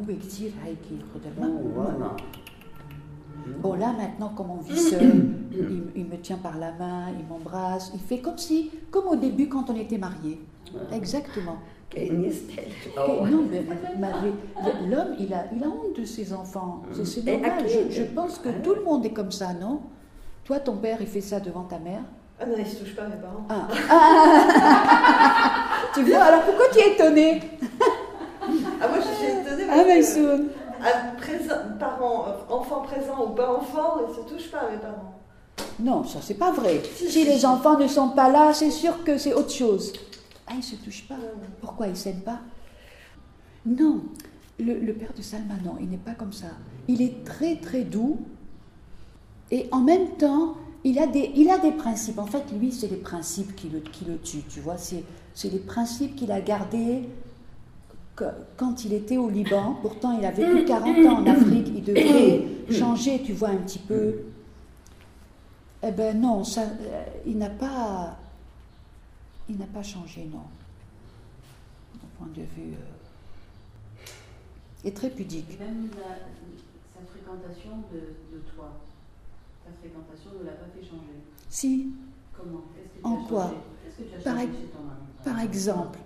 bon, 3.59 3.73
là 3.73 3.93
maintenant, 3.97 4.29
comme 4.29 4.51
on 4.51 4.61
vit 4.61 4.77
seul, 4.77 5.25
il, 5.51 5.83
il, 5.95 6.05
me 6.05 6.17
tient 6.17 6.37
par 6.37 6.57
la 6.57 6.71
main, 6.73 7.07
il 7.19 7.25
m'embrasse, 7.25 7.91
il 7.95 7.99
fait 7.99 8.19
comme 8.19 8.37
si, 8.37 8.69
comme 8.91 9.07
au 9.07 9.15
début 9.15 9.49
quand 9.49 9.69
on 9.69 9.75
était 9.75 9.97
mariés. 9.97 10.39
Exactement. 10.91 11.57
Non, 12.95 13.43
mais 13.49 13.63
l'homme, 14.89 15.15
il 15.19 15.33
a, 15.33 15.45
il 15.53 15.63
a 15.63 15.67
honte 15.67 15.99
de 15.99 16.05
ses 16.05 16.31
enfants. 16.31 16.83
C'est 17.03 17.25
normal. 17.25 17.65
Je, 17.89 18.03
pense 18.03 18.39
que 18.39 18.49
tout 18.63 18.75
le 18.75 18.83
monde 18.83 19.05
est 19.05 19.11
comme 19.13 19.31
ça, 19.31 19.53
non? 19.53 19.81
Toi, 20.45 20.59
ton 20.59 20.77
père, 20.77 20.97
il 21.01 21.07
fait 21.07 21.21
ça 21.21 21.39
devant 21.39 21.63
ta 21.63 21.79
mère? 21.79 22.01
Ah 22.39 22.45
non, 22.45 22.55
il 22.57 22.65
se 22.65 22.77
touche 22.77 22.95
pas 22.95 23.03
à 23.03 23.07
mes 23.09 23.17
parents. 23.17 23.45
Ah. 23.49 23.67
ah. 23.89 25.67
tu 25.93 26.03
vois, 26.03 26.23
alors 26.23 26.43
pourquoi 26.43 26.65
tu 26.71 26.79
es 26.79 26.93
étonné 26.93 27.41
Ah, 28.41 28.87
moi, 28.87 28.97
je 28.99 29.15
suis 29.15 29.31
étonnée. 29.39 29.63
Ah, 29.69 29.83
Maïsoun. 29.85 30.47
à 30.81 31.15
présent, 31.21 31.55
parents, 31.79 32.25
euh, 32.27 32.53
enfants 32.53 32.81
présents 32.81 33.25
ou 33.25 33.29
pas 33.29 33.51
enfants, 33.55 33.99
ils 34.09 34.15
se 34.15 34.21
touchent 34.21 34.51
pas, 34.51 34.69
mes 34.71 34.77
parents. 34.77 35.15
Non, 35.79 36.03
ça, 36.03 36.19
c'est 36.21 36.35
pas 36.35 36.51
vrai. 36.51 36.81
Si, 36.95 37.05
Si 37.05 37.11
si, 37.11 37.25
les 37.25 37.45
enfants 37.45 37.77
ne 37.77 37.87
sont 37.87 38.09
pas 38.09 38.29
là, 38.29 38.53
c'est 38.53 38.71
sûr 38.71 39.03
que 39.03 39.17
c'est 39.17 39.33
autre 39.33 39.51
chose. 39.51 39.93
Ah, 40.47 40.53
ils 40.57 40.63
se 40.63 40.75
touchent 40.75 41.07
pas. 41.07 41.15
Pourquoi 41.59 41.87
ils 41.87 41.95
s'aiment 41.97 42.21
pas? 42.21 42.39
Non, 43.65 44.01
le, 44.59 44.73
le 44.79 44.93
père 44.93 45.13
de 45.15 45.21
Salma, 45.21 45.53
non, 45.63 45.75
il 45.79 45.89
n'est 45.89 45.97
pas 45.97 46.13
comme 46.13 46.33
ça. 46.33 46.47
Il 46.87 47.01
est 47.01 47.23
très 47.23 47.55
très 47.57 47.81
doux 47.81 48.17
et 49.51 49.67
en 49.71 49.79
même 49.81 50.09
temps, 50.17 50.55
il 50.83 50.97
a 50.99 51.07
des, 51.07 51.31
il 51.35 51.49
a 51.49 51.57
des 51.59 51.71
principes. 51.71 52.17
En 52.19 52.25
fait, 52.25 52.43
lui, 52.51 52.71
c'est 52.71 52.87
les 52.87 52.97
principes 52.97 53.55
qui 53.55 53.69
le, 53.69 53.79
qui 53.79 54.05
le 54.05 54.17
tuent, 54.17 54.43
tu 54.49 54.59
vois. 54.61 54.77
C'est, 54.77 55.03
c'est 55.33 55.49
les 55.49 55.59
principes 55.59 56.15
qu'il 56.15 56.31
a 56.31 56.41
gardés 56.41 57.03
quand 58.57 58.85
il 58.85 58.93
était 58.93 59.17
au 59.17 59.29
Liban. 59.29 59.77
Pourtant, 59.81 60.17
il 60.17 60.25
a 60.25 60.31
vécu 60.31 60.65
40 60.65 61.05
ans 61.07 61.19
en 61.21 61.25
Afrique. 61.27 61.67
Il 61.75 61.83
devait 61.83 62.45
changer, 62.71 63.21
tu 63.23 63.33
vois, 63.33 63.49
un 63.49 63.57
petit 63.57 63.79
peu. 63.79 64.15
Eh 65.83 65.91
ben 65.91 66.19
non, 66.19 66.43
ça, 66.43 66.61
euh, 66.61 67.03
il 67.25 67.39
n'a 67.39 67.49
pas, 67.49 68.15
il 69.49 69.57
n'a 69.57 69.65
pas 69.65 69.81
changé, 69.81 70.29
non. 70.31 70.43
D'un 71.95 72.07
point 72.19 72.27
de 72.27 72.41
vue, 72.41 72.73
euh, 72.75 74.07
est 74.87 74.95
très 74.95 75.09
pudique. 75.09 75.59
Même 75.59 75.89
sa 75.91 77.01
fréquentation 77.11 77.71
de 77.91 78.37
toi, 78.55 78.71
ta 79.63 79.71
fréquentation 79.79 80.31
ne 80.39 80.45
l'a 80.45 80.53
pas 80.53 80.67
fait 80.75 80.83
changer. 80.83 81.19
Si, 81.49 81.87
Comment 82.37 82.59
que 82.59 82.99
tu 82.99 83.03
En 83.03 83.23
as 83.23 83.27
quoi 83.27 83.53
que 83.97 84.03
tu 84.03 84.15
as 84.15 84.23
Par 84.23 84.39
chez 84.39 84.47
ton 84.47 84.83
mari 84.83 84.97
par 85.23 85.39
exemple, 85.39 85.99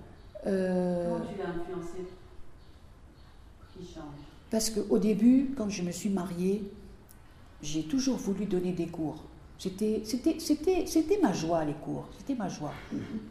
euh, 0.46 1.10
Comment 1.10 1.26
tu 1.26 1.38
l'as 1.38 1.50
influencé 1.50 1.98
qu'il 3.74 3.88
change 3.88 4.26
parce 4.52 4.70
qu'au 4.70 5.00
début, 5.00 5.50
quand 5.58 5.70
je 5.70 5.82
me 5.82 5.91
suis 5.91 6.10
mariée, 6.10 6.63
j'ai 7.62 7.84
toujours 7.84 8.15
voulu 8.15 8.46
donner 8.46 8.72
des 8.72 8.86
cours. 8.86 9.24
C'était, 9.58 10.02
ma 11.22 11.34
joie, 11.34 11.65
les 11.65 11.74
cours. 11.74 12.06
C'était 12.18 12.36
ma 12.36 12.48
joie. 12.48 12.74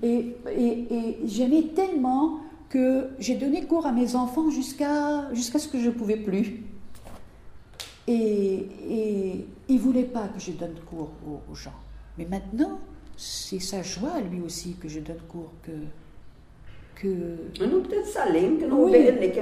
Et, 0.03 0.37
et, 0.51 0.95
et 0.95 1.19
j'aimais 1.25 1.69
tellement 1.75 2.41
que 2.69 3.09
j'ai 3.19 3.37
donné 3.37 3.65
cours 3.65 3.87
à 3.87 3.93
mes 3.93 4.17
enfants 4.17 4.51
jusqu'à, 4.51 5.33
jusqu'à 5.33 5.59
ce 5.59 5.69
que 5.69 5.79
je 5.79 5.87
ne 5.87 5.93
pouvais 5.93 6.17
plus. 6.17 6.63
Et, 8.07 9.47
il 9.69 9.77
ne 9.77 9.81
voulait 9.81 10.05
pas 10.05 10.29
que 10.29 10.41
je 10.41 10.53
donne 10.53 10.75
cours 10.89 11.11
aux, 11.51 11.55
gens. 11.55 11.79
Mais 12.19 12.27
maintenant, 12.31 12.79
c'est 13.17 13.61
sa 13.61 13.83
joie, 13.83 14.21
lui 14.31 14.43
aussi, 14.43 14.75
que 14.75 14.89
je 14.89 15.01
donne 15.01 15.23
cours, 15.29 15.53
que, 15.63 15.73
nu 17.61 17.67
puteți 17.67 18.11
să 18.11 18.19
aleg, 18.29 18.63
nu 18.69 18.89
belnică, 18.91 19.41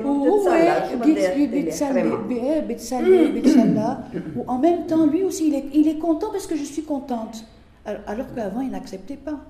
Ou 4.37 4.43
en 4.47 4.59
même 4.59 4.85
temps, 4.87 5.05
lui 5.11 5.23
aussi, 5.23 5.45
il 5.73 5.89
est, 5.89 5.99
content 5.99 6.31
parce 6.31 6.47
que 6.47 6.57
je 6.57 6.65
suis 6.65 6.83
contente. 6.83 7.45
Alors 7.85 8.27
qu'avant, 8.35 8.61
il 8.61 8.71
n'acceptait 8.71 9.23
pas. 9.29 9.41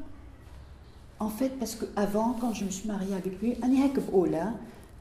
En 1.18 1.28
fait, 1.28 1.52
parce 1.58 1.74
qu'avant, 1.76 2.34
quand 2.40 2.52
je 2.52 2.64
me 2.64 2.70
suis 2.70 2.88
mariée 2.88 3.14
avec 3.14 3.40
lui, 3.40 3.56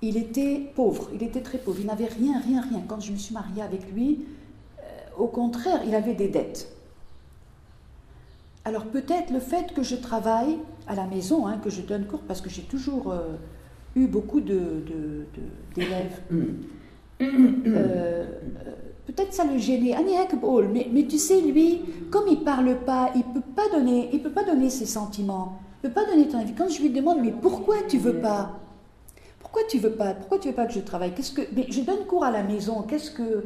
il 0.02 0.18
était 0.18 0.72
pauvre, 0.76 1.10
il 1.14 1.22
était 1.24 1.42
très 1.42 1.58
pauvre, 1.58 1.80
il 1.80 1.86
n'avait 1.86 2.06
rien, 2.06 2.40
rien, 2.40 2.62
rien. 2.62 2.82
Quand 2.88 3.00
je 3.00 3.12
me 3.12 3.18
suis 3.18 3.34
mariée 3.34 3.62
avec 3.62 3.92
lui, 3.92 4.26
euh, 4.80 4.84
au 5.18 5.28
contraire, 5.28 5.82
il 5.86 5.94
avait 5.94 6.16
des 6.16 6.28
dettes. 6.28 6.76
Alors 8.66 8.86
peut-être 8.86 9.32
le 9.32 9.40
fait 9.40 9.74
que 9.74 9.84
je 9.84 9.96
travaille 9.96 10.58
à 10.88 10.96
la 10.96 11.06
maison, 11.06 11.48
hein, 11.48 11.60
que 11.64 11.70
je 11.70 11.82
donne 11.82 12.06
cours, 12.06 12.22
parce 12.22 12.42
que 12.42 12.50
j'ai 12.50 12.64
toujours 12.64 13.12
euh, 13.12 13.36
eu 13.96 14.08
beaucoup 14.08 14.40
d'élèves, 14.40 16.22
de, 16.30 16.36
hum. 17.26 17.64
euh, 17.68 18.26
peut-être 19.06 19.34
ça 19.34 19.46
le 19.46 19.58
gênait. 19.58 19.94
Ah, 19.96 20.00
hein, 20.00 20.62
mais, 20.72 20.88
mais 20.92 21.06
tu 21.06 21.18
sais, 21.18 21.42
lui, 21.42 21.82
comme 22.10 22.28
il 22.28 22.44
parle 22.44 22.76
pas, 22.86 23.12
il 23.16 23.24
peut 23.24 23.42
pas 23.56 23.70
donner, 23.72 24.10
il 24.14 24.22
peut 24.22 24.32
pas 24.32 24.44
donner 24.44 24.70
ses 24.70 24.86
sentiments, 24.86 25.60
il 25.78 25.90
peut 25.90 25.94
pas 25.94 26.06
donner 26.06 26.28
ton 26.28 26.40
avis. 26.40 26.54
Quand 26.54 26.70
je 26.70 26.82
lui 26.82 26.90
demande, 26.90 27.20
mais 27.22 27.32
pourquoi 27.32 27.76
tu 27.88 27.98
veux 27.98 28.20
pas? 28.20 28.61
pourquoi 29.52 29.68
tu 29.70 29.80
veux 29.80 29.92
pas, 29.92 30.14
pourquoi 30.14 30.38
tu 30.38 30.48
veux 30.48 30.54
pas 30.54 30.66
que 30.66 30.72
je 30.72 30.80
travaille? 30.80 31.12
Qu'est-ce 31.12 31.34
que, 31.34 31.42
mais 31.54 31.66
je 31.70 31.82
donne 31.82 32.06
cours 32.06 32.24
à 32.24 32.32
la 32.32 32.42
maison. 32.42 32.84
Qu'est-ce 32.84 33.12
que, 33.12 33.44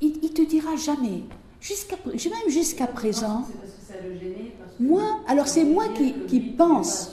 il, 0.00 0.18
ne 0.22 0.28
te 0.28 0.40
dira 0.40 0.74
jamais. 0.76 1.24
Jusqu'à, 1.60 1.96
même 2.06 2.48
jusqu'à 2.48 2.86
présent. 2.86 3.44
Moi, 4.80 5.02
alors 5.26 5.46
c'est 5.46 5.64
moi 5.64 5.84
qui, 5.94 6.14
qui 6.28 6.40
pense. 6.40 7.12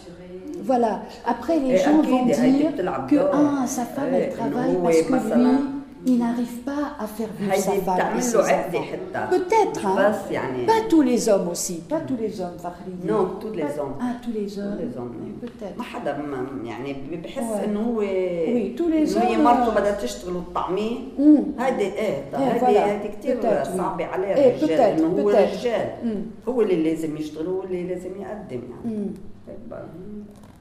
Voilà. 0.62 1.02
Après, 1.26 1.60
les 1.60 1.78
gens 1.78 2.02
vont 2.02 2.26
dire 2.26 2.74
que 3.10 3.16
ah, 3.34 3.68
sa 3.68 3.84
femme, 3.84 4.14
elle 4.14 4.32
travaille 4.32 4.78
parce 4.82 5.02
que 5.02 5.38
lui, 5.38 5.58
il 6.07 6.19
n'arrive 6.19 6.57
pas 6.71 6.85
à 7.05 7.07
faire 7.07 7.29
vivre 7.41 7.55
sa 7.55 7.71
هيدي 7.71 7.81
femme 7.87 7.99
et 7.99 8.01
بتعمل 8.01 8.23
ses 8.23 8.35
له 8.35 8.43
عقدة 8.45 8.79
enfants. 8.79 8.83
حتى 8.83 9.37
Peut-être, 9.37 9.79
مش 9.79 9.85
hein. 9.85 9.99
بس 9.99 10.31
يعني 10.31 10.67
Pas 10.67 10.91
tous 10.91 11.03
les 11.03 11.29
hommes 11.29 11.49
aussi. 11.53 11.75
Pas 11.93 12.01
tous 12.09 12.17
les 12.25 12.41
hommes, 12.41 12.59
Fakhri. 12.65 12.93
Non, 13.11 13.25
tous 13.43 13.53
les 13.57 13.63
Pas- 13.63 13.81
hommes. 13.81 13.95
Ah, 14.01 14.15
tous 14.25 14.33
les 14.39 14.47
tous 14.47 14.59
hommes. 14.59 14.79
les 14.83 14.97
hommes. 14.99 15.15
Peut-être. 15.45 15.79
ما 15.79 15.83
حدا 15.85 16.17
م- 16.19 16.67
يعني 16.67 16.97
بحس 17.25 17.43
Ouais. 17.43 17.65
انه 17.65 17.81
هو 17.81 18.01
Oui, 18.01 18.79
tous 18.79 18.89
les 18.89 19.17
انه 19.17 19.25
هي 19.27 19.37
hommes, 19.37 19.41
مرته 19.41 19.75
euh, 19.75 19.79
بدها 19.81 19.93
تشتغل 20.01 20.37
وتطعميه 20.37 20.97
Hum. 21.19 21.61
هيدي 21.61 21.83
ايه 21.83 22.31
طيب 22.33 22.41
إيه، 22.41 22.53
هيدي 22.53 22.61
voilà. 22.61 22.81
هيدي 22.81 23.09
كثير 23.09 23.41
Peut-être, 23.43 23.67
oui. 23.67 23.77
صعبة 23.79 24.05
عليه 24.05 24.27
إيه، 24.35 24.57
الرجال 24.57 24.79
peut-être, 24.79 25.01
انه 25.01 25.23
هو 25.23 25.33
peut-être. 25.33 25.59
رجال 25.61 25.91
Hum. 26.05 26.49
هو 26.49 26.63
اللي 26.63 26.83
لازم 26.91 27.17
يشتغل 27.17 27.47
هو 27.47 27.63
اللي 27.63 27.83
لازم 27.83 28.11
يقدم 28.21 28.61
يعني 28.71 28.85
Hum. 28.85 29.19
طيب، 29.47 29.73
Je 29.73 30.54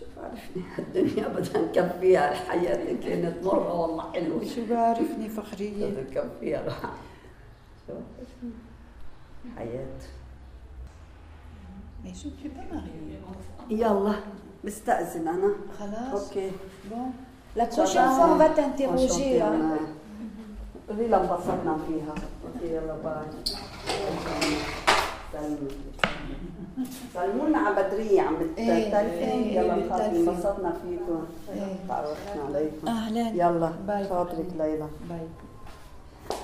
شو 0.00 0.06
بعرفني 0.16 0.62
الدنيا 0.78 1.28
بدها 1.28 1.62
نكفيها 1.62 2.32
الحياة 2.32 2.96
كانت 3.00 3.44
مرة 3.44 3.80
والله 3.80 4.12
حلوة. 4.12 4.44
شو 4.44 4.66
بعرفني 4.70 5.28
فخرية؟ 5.28 5.90
بدها 5.90 6.24
نكفيها. 6.24 6.64
شو 7.86 7.94
حياة. 9.56 10.00
Mais 12.04 12.14
je 12.14 12.28
ne 12.28 12.32
suis 12.40 12.48
pas 12.48 12.64
mariée. 12.72 13.20
يلا 13.70 14.14
بستأذن 14.64 15.28
أنا. 15.28 15.54
خلاص. 15.78 16.28
أوكي. 16.28 16.50
Bon. 16.90 17.12
La 17.56 17.66
prochaine 17.66 18.10
fois, 18.16 18.28
on 18.32 18.36
va 18.36 18.48
t'interroger. 18.48 19.42
قولي 20.88 21.08
لها 21.08 21.20
انبسطنا 21.20 21.78
فيها. 21.88 22.14
أوكي 22.44 22.74
يلا 22.74 22.96
باي. 22.96 23.26
سلموا 27.14 27.48
لنا 27.48 27.58
على 27.58 27.82
بدريه 27.82 28.20
عم 28.22 28.34
إيه. 28.58 28.84
بتتلفي 28.88 29.24
إيه، 29.24 29.58
يلا 29.60 29.74
إيه، 29.74 29.84
نخاف 29.86 30.00
انبسطنا 30.00 30.72
فيكم. 30.82 31.24
تعرفنا 31.88 32.42
عليكم. 32.48 32.88
أهلا. 32.88 33.28
يلا 33.28 33.72
شاطرك 34.08 34.46
ليلى. 34.58 34.86
باي. 35.08 35.26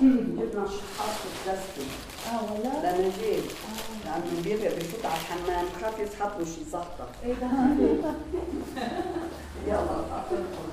جبنا 0.02 0.66
شحاط 0.66 1.16
الدستي. 1.26 1.86
آه 2.32 2.52
والله؟ 2.52 2.92
لنجيب. 2.98 3.44
آه. 3.44 4.18
لأنه 4.18 4.42
بيبقى 4.44 4.68
بفوت 4.76 5.04
على 5.06 5.14
الحمام. 5.14 5.64
خاف 5.82 5.98
يسحب 5.98 6.30
له 6.38 6.44
شيء 6.44 6.64
زهطه 6.72 7.06
إيه 7.24 7.34
ده 7.34 7.46
يلا 9.66 9.96
أعطيكم. 10.12 10.66